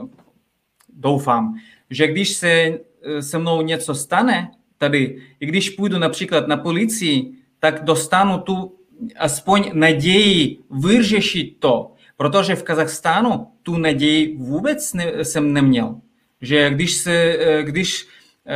[0.93, 1.55] doufám,
[1.89, 2.79] že když se
[3.19, 8.75] se mnou něco stane tady, i když půjdu například na policii, tak dostanu tu
[9.19, 15.95] aspoň naději vyřešit to, protože v Kazachstánu tu naději vůbec ne, jsem neměl.
[16.41, 18.07] Že když se, když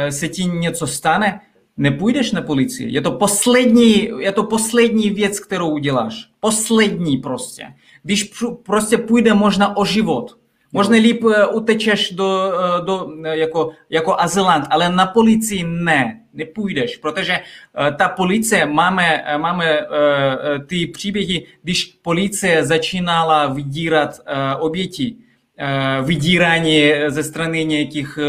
[0.09, 1.39] se ti něco stane,
[1.77, 2.93] nepůjdeš na policii.
[2.93, 6.29] Je to poslední, je to poslední věc, kterou uděláš.
[6.39, 7.65] Poslední prostě.
[8.03, 8.33] Když
[8.63, 10.37] prostě půjde možná o život,
[10.75, 11.23] Možná líp
[11.53, 12.53] utečeš do,
[12.85, 17.39] do, jako, jako azylant, ale na policii ne, nepůjdeš, protože
[17.97, 19.79] ta policie, máme, máme
[20.67, 24.19] ty příběhy, když policie začínala vydírat
[24.59, 25.15] oběti,
[26.03, 28.19] vydírání ze strany nějakých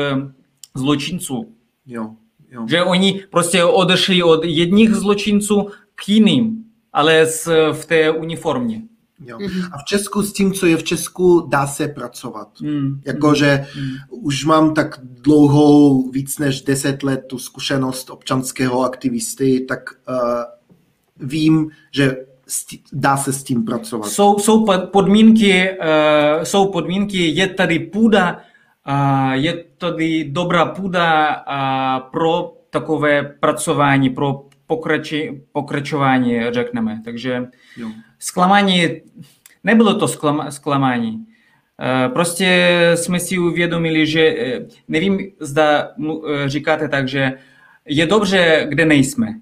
[0.77, 1.49] zločinců.
[1.87, 2.11] Jo,
[2.51, 2.67] jo.
[2.69, 7.27] Že oni prostě odešli od jedních zločinců k jiným, ale
[7.73, 8.83] v té uniformě.
[9.27, 9.39] Jo.
[9.39, 9.69] Mm-hmm.
[9.73, 12.49] A v Česku s tím, co je v Česku, dá se pracovat.
[12.61, 13.01] Mm.
[13.05, 13.91] Jakože mm.
[14.11, 21.71] už mám tak dlouhou, víc než 10 let tu zkušenost občanského aktivisty, tak uh, vím,
[21.93, 22.17] že
[22.93, 24.09] dá se s tím pracovat.
[24.09, 28.41] Jsou, jsou podmínky, uh, jsou podmínky, je tady půda, uh,
[29.33, 31.45] je tady dobrá půda
[32.13, 37.01] pro takové pracování, pro pokrači, pokračování, řekneme.
[37.05, 37.89] Takže jo.
[38.19, 38.89] zklamání,
[39.65, 41.27] nebylo to sklam, zklamání.
[41.81, 47.33] Eh, prostě jsme si uvědomili, že eh, nevím, zda eh, říkáte tak, že
[47.85, 49.35] je dobře, kde nejsme.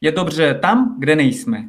[0.00, 1.64] Je dobře tam, kde nejsme.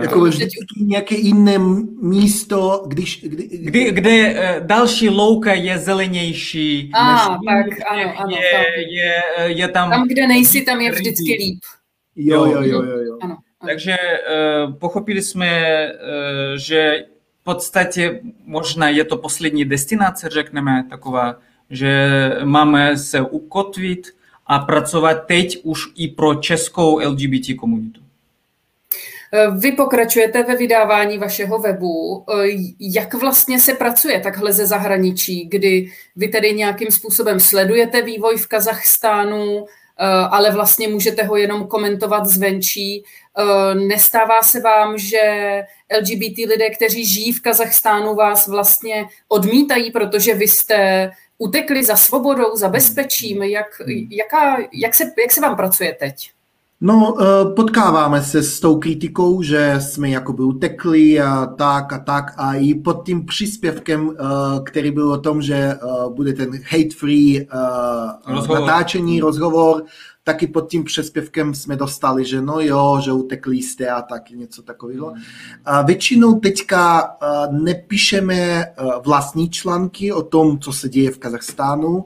[0.00, 1.58] Jako vždycky nějaké jiné
[2.02, 3.24] místo, když...
[3.24, 4.34] Kdy, kdy, kde
[4.66, 6.90] další louka je zelenější.
[6.94, 8.36] A, než tak, ano, ano.
[8.36, 9.90] Je, je, je tam...
[9.90, 11.58] Tam, kde nejsi, tam je vždycky líp.
[12.16, 12.98] Jo, jo, jo, jo.
[12.98, 13.18] jo.
[13.22, 13.68] Ano, ano.
[13.68, 13.96] Takže
[14.66, 17.04] uh, pochopili jsme, uh, že
[17.40, 21.36] v podstatě možná je to poslední destinace, řekneme, taková,
[21.70, 22.08] že
[22.44, 24.08] máme se ukotvit
[24.46, 28.05] a pracovat teď už i pro českou LGBT komunitu.
[29.32, 32.24] Eh, vy pokračujete ve vydávání vašeho webu.
[32.30, 32.46] Eh,
[32.80, 38.46] jak vlastně se pracuje takhle ze zahraničí, kdy vy tedy nějakým způsobem sledujete vývoj v
[38.46, 43.04] Kazachstánu, eh, ale vlastně můžete ho jenom komentovat zvenčí.
[43.74, 45.20] Nestává se vám, že
[45.98, 52.56] LGBT lidé, kteří žijí v Kazachstánu, vás vlastně odmítají, protože vy jste utekli za svobodou,
[52.56, 53.42] za bezpečím.
[53.42, 53.66] Jak,
[54.10, 56.30] jaká, jak, se, jak se vám pracuje teď?
[56.80, 62.34] No, eh, potkáváme se s tou kritikou, že jsme jakoby utekli a tak a tak
[62.36, 64.24] a i pod tím příspěvkem, eh,
[64.64, 67.46] který byl o tom, že eh, bude ten hate-free
[68.26, 68.60] rozhovor.
[68.60, 69.84] natáčení, rozhovor,
[70.24, 74.62] taky pod tím příspěvkem jsme dostali, že no jo, že utekli jste a taky něco
[74.62, 75.12] takového.
[75.64, 77.10] A většinou teďka
[77.50, 78.64] nepíšeme
[79.04, 82.04] vlastní články o tom, co se děje v Kazachstánu,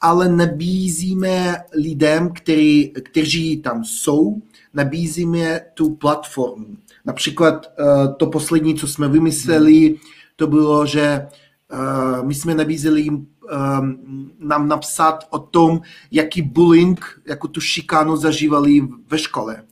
[0.00, 4.42] ale nabízíme lidem, který, kteří tam jsou,
[4.74, 6.76] nabízíme tu platformu.
[7.04, 9.94] Například uh, to poslední, co jsme vymysleli,
[10.36, 11.26] to bylo, že
[11.72, 15.80] uh, my jsme nabízeli jim um, nám napsat o tom,
[16.10, 18.80] jaký bullying, jako tu šikánu zažívali
[19.10, 19.62] ve škole.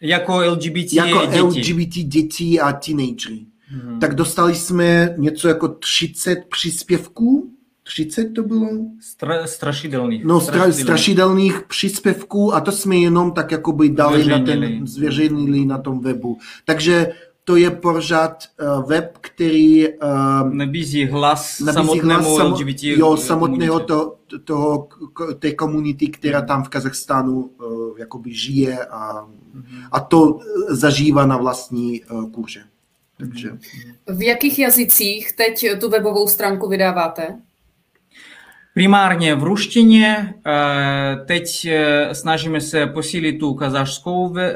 [0.00, 1.38] Jako LGBT jako děti.
[1.40, 3.46] LGBT děti a teenagery.
[3.66, 4.00] Hmm.
[4.00, 7.53] Tak dostali jsme něco jako 30 příspěvků
[7.84, 8.68] 30 to bylo?
[9.00, 10.24] Stra, strašidelných.
[10.24, 10.82] No, strašidelných.
[10.82, 16.38] strašidelných příspěvků a to jsme jenom tak jakoby dali na ten, zveřejnili na tom webu.
[16.64, 17.12] Takže
[17.44, 19.94] to je pořád uh, web, který uh,
[20.52, 24.88] nabízí hlas nabízí samotnému hlas LGBT jo, samotného to, toho,
[25.38, 29.88] té komunity, která tam v Kazachstánu uh, jakoby žije a, mm-hmm.
[29.92, 32.60] a to zažívá na vlastní uh, kůže.
[33.18, 33.50] Takže.
[34.06, 37.38] V jakých jazycích teď tu webovou stránku vydáváte?
[38.74, 44.54] Primárně v ruštině, eh, teď eh, snažíme se posílit tu kazašskou eh,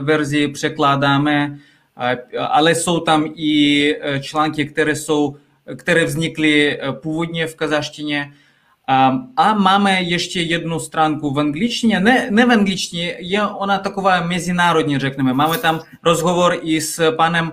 [0.00, 1.58] verzi, překládáme,
[2.48, 5.36] ale jsou tam i články, které, jsou,
[5.76, 8.32] které vznikly původně v kazaštině.
[9.36, 14.98] A máme ještě jednu stránku v angličtině, ne, ne v angličtině, je ona taková mezinárodní,
[14.98, 15.32] řekneme.
[15.32, 17.52] Máme tam rozhovor i s panem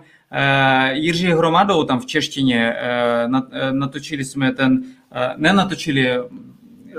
[0.92, 2.76] Jiří Hromadou tam v češtině
[3.72, 4.84] natočili jsme ten,
[5.38, 6.10] nenatočili,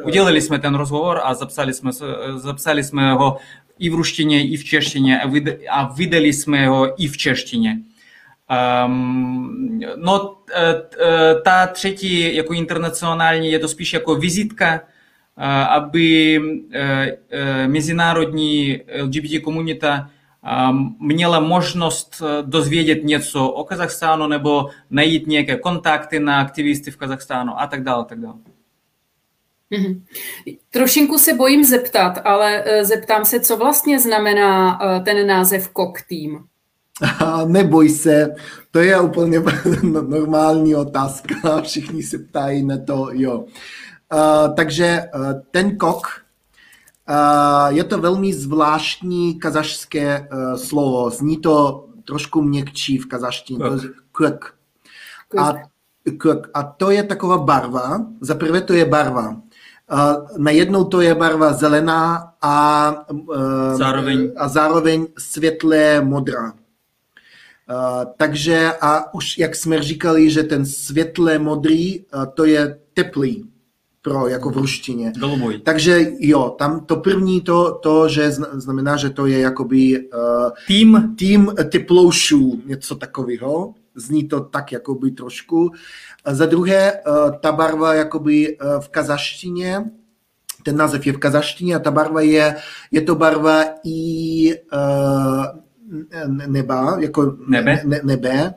[0.03, 1.91] udělali jsme ten rozhovor a zapsali jsme,
[2.37, 3.37] zapsali jsme ho
[3.78, 5.20] i v ruštině, i v češtině
[5.70, 7.78] a vydali jsme ho i v češtině.
[8.87, 10.37] Um, no,
[11.45, 14.80] ta třetí, jako internacionální, je to spíš jako vizitka,
[15.68, 16.41] aby
[17.66, 20.11] mezinárodní LGBT komunita
[21.01, 27.66] měla možnost dozvědět něco o Kazachstánu nebo najít nějaké kontakty na aktivisty v Kazachstánu a
[27.66, 28.34] tak dále, tak dále.
[29.72, 30.03] Mm-hmm.
[30.70, 36.45] Trošinku se bojím zeptat, ale zeptám se, co vlastně znamená ten název KOK Team?
[37.47, 38.34] Neboj se,
[38.70, 39.43] to je úplně
[39.82, 43.38] normální otázka, všichni se ptají na to, jo.
[44.14, 46.22] Uh, takže uh, ten kok,
[47.68, 53.64] je to velmi zvláštní kazašské uh, slovo, zní to trošku měkčí v kazaštině,
[54.12, 54.55] kuk.
[55.38, 55.55] A,
[56.22, 56.50] kuk.
[56.55, 59.30] A to je taková barva, za prvé to je barva.
[59.30, 64.32] Uh, najednou to je barva zelená a, uh, zároveň.
[64.36, 66.53] a zároveň světlé modrá.
[66.53, 73.51] Uh, takže a už jak jsme říkali, že ten světle modrý, uh, to je teplý
[74.03, 75.12] pro, jako v ruštině.
[75.18, 75.59] Goluboj.
[75.59, 81.14] Takže jo, tam to první to, to že znamená, že to je jakoby uh, tým,
[81.18, 83.74] tým teploušů, něco takového.
[83.94, 85.70] Zní to tak jakoby trošku.
[86.24, 89.84] A za druhé, uh, ta barva jakoby uh, v kazaštině,
[90.62, 92.57] ten název je v kazaštině a ta barva je,
[92.90, 95.44] je to barva i uh,
[96.46, 97.80] neba, jako nebe.
[97.84, 98.55] Ne, nebe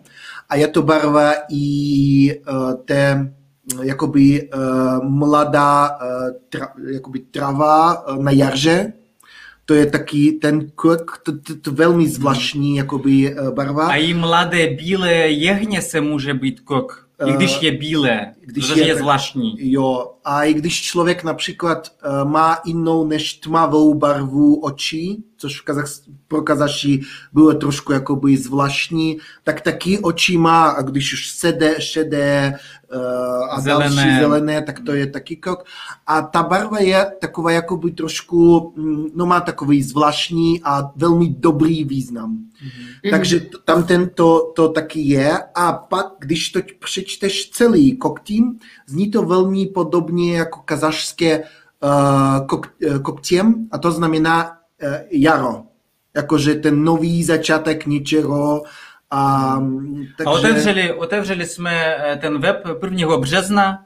[0.49, 3.33] a je to barva i uh, té
[3.81, 5.97] jakoby uh, mladá uh,
[6.49, 8.93] tra, jakoby trava uh, na jarže.
[9.65, 13.87] To je taky ten kuk, to, to, to velmi zvláštní jakoby uh, barva.
[13.87, 17.05] A i mladé bílé jehně se může být kuk.
[17.27, 19.71] I když je bílé, když je, je zvláštní.
[19.71, 25.63] Jo, a i když člověk například uh, má jinou než tmavou barvu očí, což v
[25.63, 25.85] Kazach,
[26.27, 27.01] pro Kazaši
[27.33, 32.59] bylo trošku jakoby zvláštní, tak taky oči má, a když už sedé, šedé
[32.93, 33.95] uh, a zelené.
[33.95, 35.65] další zelené, tak to je taky krok.
[36.07, 41.83] A ta barva je taková jakoby trošku, mm, no má takový zvláštní a velmi dobrý
[41.83, 42.37] význam.
[42.37, 43.09] Mm-hmm.
[43.09, 45.37] Takže tam ten to, to taky je.
[45.55, 52.73] A pak, když to přečteš celý koktím, zní to velmi podobně jako kazašské uh, kok,
[52.87, 54.64] uh, koktěm, a to znamená
[55.11, 55.63] jaro.
[56.15, 58.63] Jakože ten nový začátek něčeho,
[59.11, 59.55] a,
[60.17, 60.29] takže...
[60.29, 63.17] a otevřeli, otevřeli jsme ten web 1.
[63.17, 63.85] března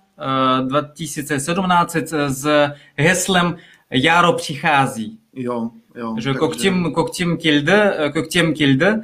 [0.67, 1.95] 2017
[2.27, 3.57] s heslem
[3.91, 5.19] Jaro přichází.
[5.33, 6.15] Jo, jo.
[6.17, 6.39] Že takže...
[6.39, 9.01] koktím, koktím kilde, koktím kilde,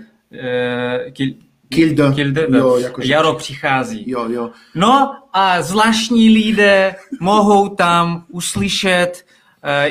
[1.11, 1.27] kil,
[1.69, 2.13] Kilda.
[2.13, 4.09] Kilda jo, jako Jaro přichází.
[4.09, 4.51] Jo, jo.
[4.75, 9.24] No a zvláštní lidé mohou tam uslyšet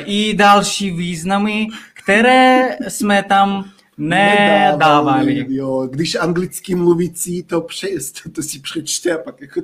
[0.05, 5.45] i další významy, které jsme tam nedávali.
[5.49, 7.87] Jo, když anglicky mluvící to, pře,
[8.31, 9.61] to si přečte a pak jako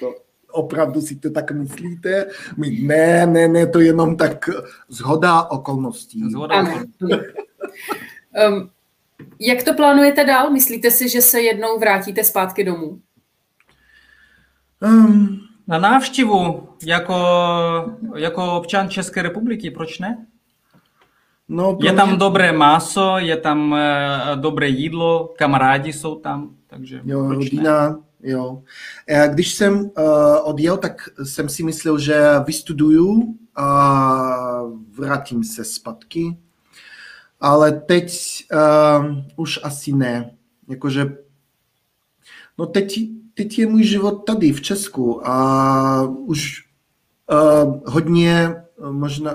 [0.00, 0.14] to,
[0.50, 2.26] opravdu si to tak myslíte?
[2.56, 4.50] My, ne, ne, ne, to jenom tak
[4.88, 6.30] zhoda okolností.
[6.30, 7.28] Zhoda okolností.
[8.48, 8.70] um,
[9.38, 10.50] jak to plánujete dál?
[10.50, 13.00] Myslíte si, že se jednou vrátíte zpátky domů?
[14.80, 17.16] Um, na návštěvu jako,
[18.16, 20.26] jako občan České republiky, proč ne?
[21.48, 22.16] No, je tam mě...
[22.16, 27.96] dobré maso, je tam uh, dobré jídlo, kamarádi jsou tam, takže jo, rodina, ne?
[28.22, 28.62] jo.
[29.28, 29.90] Když jsem uh,
[30.42, 34.62] odjel, tak jsem si myslel, že vystuduju a
[34.98, 36.36] vrátím se zpátky
[37.42, 38.12] ale teď
[38.52, 40.30] uh, už asi ne.
[40.68, 41.16] Jakože,
[42.58, 43.00] no teď,
[43.34, 46.64] teď je můj život tady v Česku a už
[47.32, 48.54] uh, hodně,
[48.90, 49.34] možná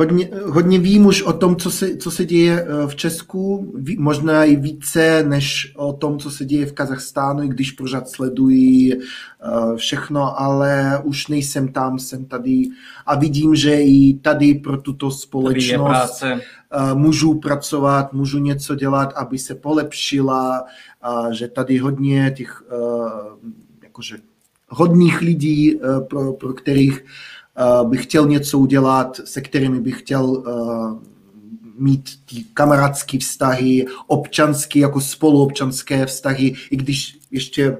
[0.00, 4.44] hodně, hodně vím už o tom, co se, co se děje eh, v Česku, možná
[4.44, 8.98] i více než o tom, co se děje v Kazachstánu, i když pořád sleduji eh,
[9.76, 12.62] všechno, ale už nejsem tam, jsem tady
[13.06, 16.40] a vidím, že i tady pro tuto společnost eh,
[16.94, 20.64] můžu pracovat, můžu něco dělat, aby se polepšila,
[21.30, 22.62] že tady hodně těch
[23.82, 24.18] jakože
[24.68, 27.04] hodných lidí, pro, pro kterých
[27.84, 30.44] bych chtěl něco udělat, se kterými bych chtěl
[31.78, 37.78] mít ty kamarádské vztahy, občanské, jako spoluobčanské vztahy, i když ještě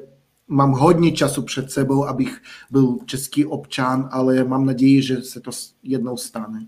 [0.48, 5.50] mám hodně času před sebou, abych byl český občan, ale mám naději, že se to
[5.82, 6.66] jednou stane.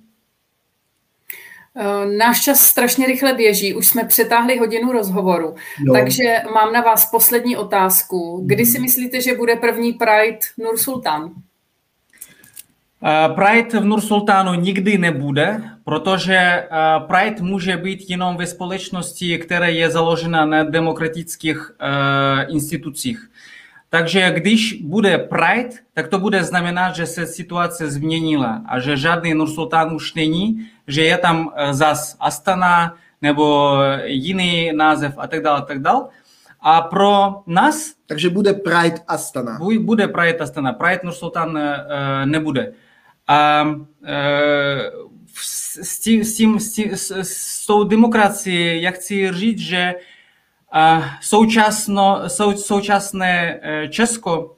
[2.19, 5.55] Náš čas strašně rychle běží, už jsme přetáhli hodinu rozhovoru,
[5.87, 5.93] jo.
[5.93, 8.43] takže mám na vás poslední otázku.
[8.47, 8.83] Kdy si mhm.
[8.83, 11.31] myslíte, že bude první Pride Nur Sultan?
[13.35, 16.69] Pride v Nursultánu nikdy nebude, protože
[17.07, 21.71] Pride může být jenom ve společnosti, která je založena na demokratických
[22.49, 23.31] institucích.
[23.93, 29.35] Takže když bude Pride, tak to bude znamenat, že se situace změnila a že žádný
[29.35, 35.63] Nursultán už není, že je tam zas Astana nebo jiný název a tak dále, a
[35.63, 36.09] tak dále.
[36.61, 37.93] A pro nás...
[38.07, 39.59] Takže bude Pride Astana.
[39.81, 40.73] Bude Pride Astana.
[40.73, 41.59] Pride Nursultán
[42.25, 42.73] nebude.
[43.29, 43.65] A
[45.83, 49.95] s, tím, s, tím, s, tím, s, s tou demokracií já chci říct, že
[51.21, 54.57] současno, sou, současné Česko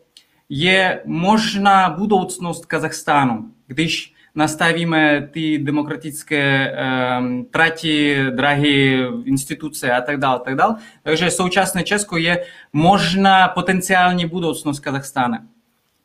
[0.48, 6.72] je možná budoucnost Kazachstánu, když nastavíme ty demokratické
[7.18, 10.76] um, trati, drahy, instituce a tak dále, tak dále.
[11.02, 15.38] Takže současné Česko je možná potenciální budoucnost Kazachstánu.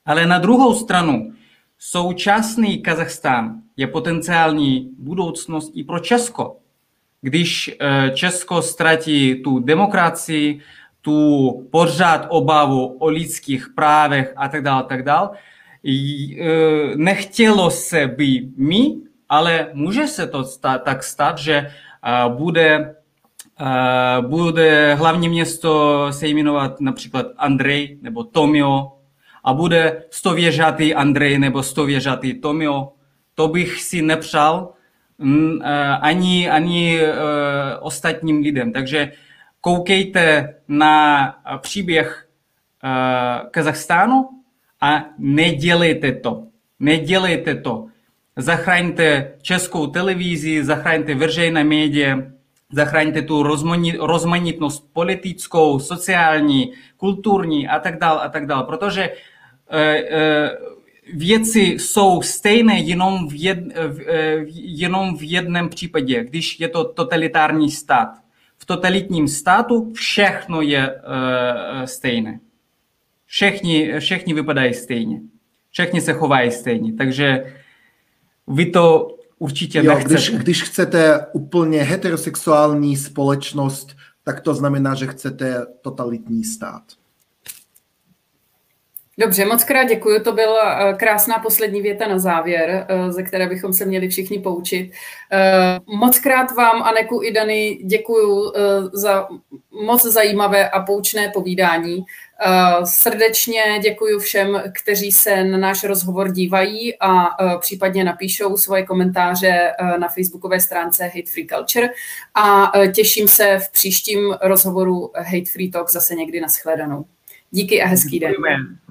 [0.06, 1.34] Ale na druhou stranu,
[1.78, 6.58] současný Kazachstán je potenciální budoucnost i pro Česko.
[7.22, 10.60] Když eh, Česko ztratí tu demokracii,
[11.02, 18.48] tu pořád obavu o lidských právech a tak dále, tak dále, eh, nechtělo se by
[18.58, 18.96] my,
[19.30, 22.96] ale může se to stát, tak stát, že eh, bude,
[24.28, 28.92] bude hlavní město se jmenovat například Andrej nebo Tomio
[29.44, 32.94] a bude stověžatý Andrej nebo stověžatý Tomio,
[33.36, 34.74] to bych si nepřál
[36.02, 37.14] ani, ani eh,
[37.80, 38.74] ostatním lidem.
[38.74, 39.12] Takže
[39.62, 42.28] koukejte na příběh
[42.84, 44.30] eh, Kazachstánu
[44.82, 46.44] a nedělejte to.
[46.80, 47.86] Nedělejte to.
[48.36, 52.18] Zachraňte českou televizi, zachraňte veřejné média,
[52.72, 53.44] zachraňte tu
[54.00, 58.64] rozmanitnost politickou, sociální, kulturní a tak dále a tak dále.
[58.64, 59.10] Protože
[61.14, 63.60] věci jsou stejné jenom v, jed,
[64.54, 68.10] jenom v jednom případě, když je to totalitární stát.
[68.58, 72.40] V totalitním státu všechno je uh, stejné.
[73.26, 75.22] Všichni, všichni vypadají stejně.
[75.70, 76.94] Všichni se chovají stejně.
[76.94, 77.54] Takže
[78.48, 80.14] vy to určitě jo, nechcete.
[80.14, 86.84] Když, když chcete úplně heterosexuální společnost, tak to znamená, že chcete totalitní stát.
[89.20, 90.20] Dobře, moc krát děkuji.
[90.20, 94.40] To byla eh, krásná poslední věta na závěr, eh, ze které bychom se měli všichni
[94.40, 94.92] poučit.
[95.32, 98.52] Eh, moc krát vám, Aneku i Dany, děkuji
[98.94, 99.28] za
[99.86, 102.04] moc zajímavé a poučné povídání.
[102.84, 107.28] Srdečně děkuji všem, kteří se na náš rozhovor dívají a
[107.60, 111.90] případně napíšou svoje komentáře na facebookové stránce Hate Free Culture
[112.36, 117.06] a těším se v příštím rozhovoru Hate Free Talk zase někdy na shledanou.
[117.52, 118.34] Díky a hezký den.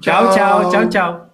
[0.01, 1.28] Čau, čau, čau, čau.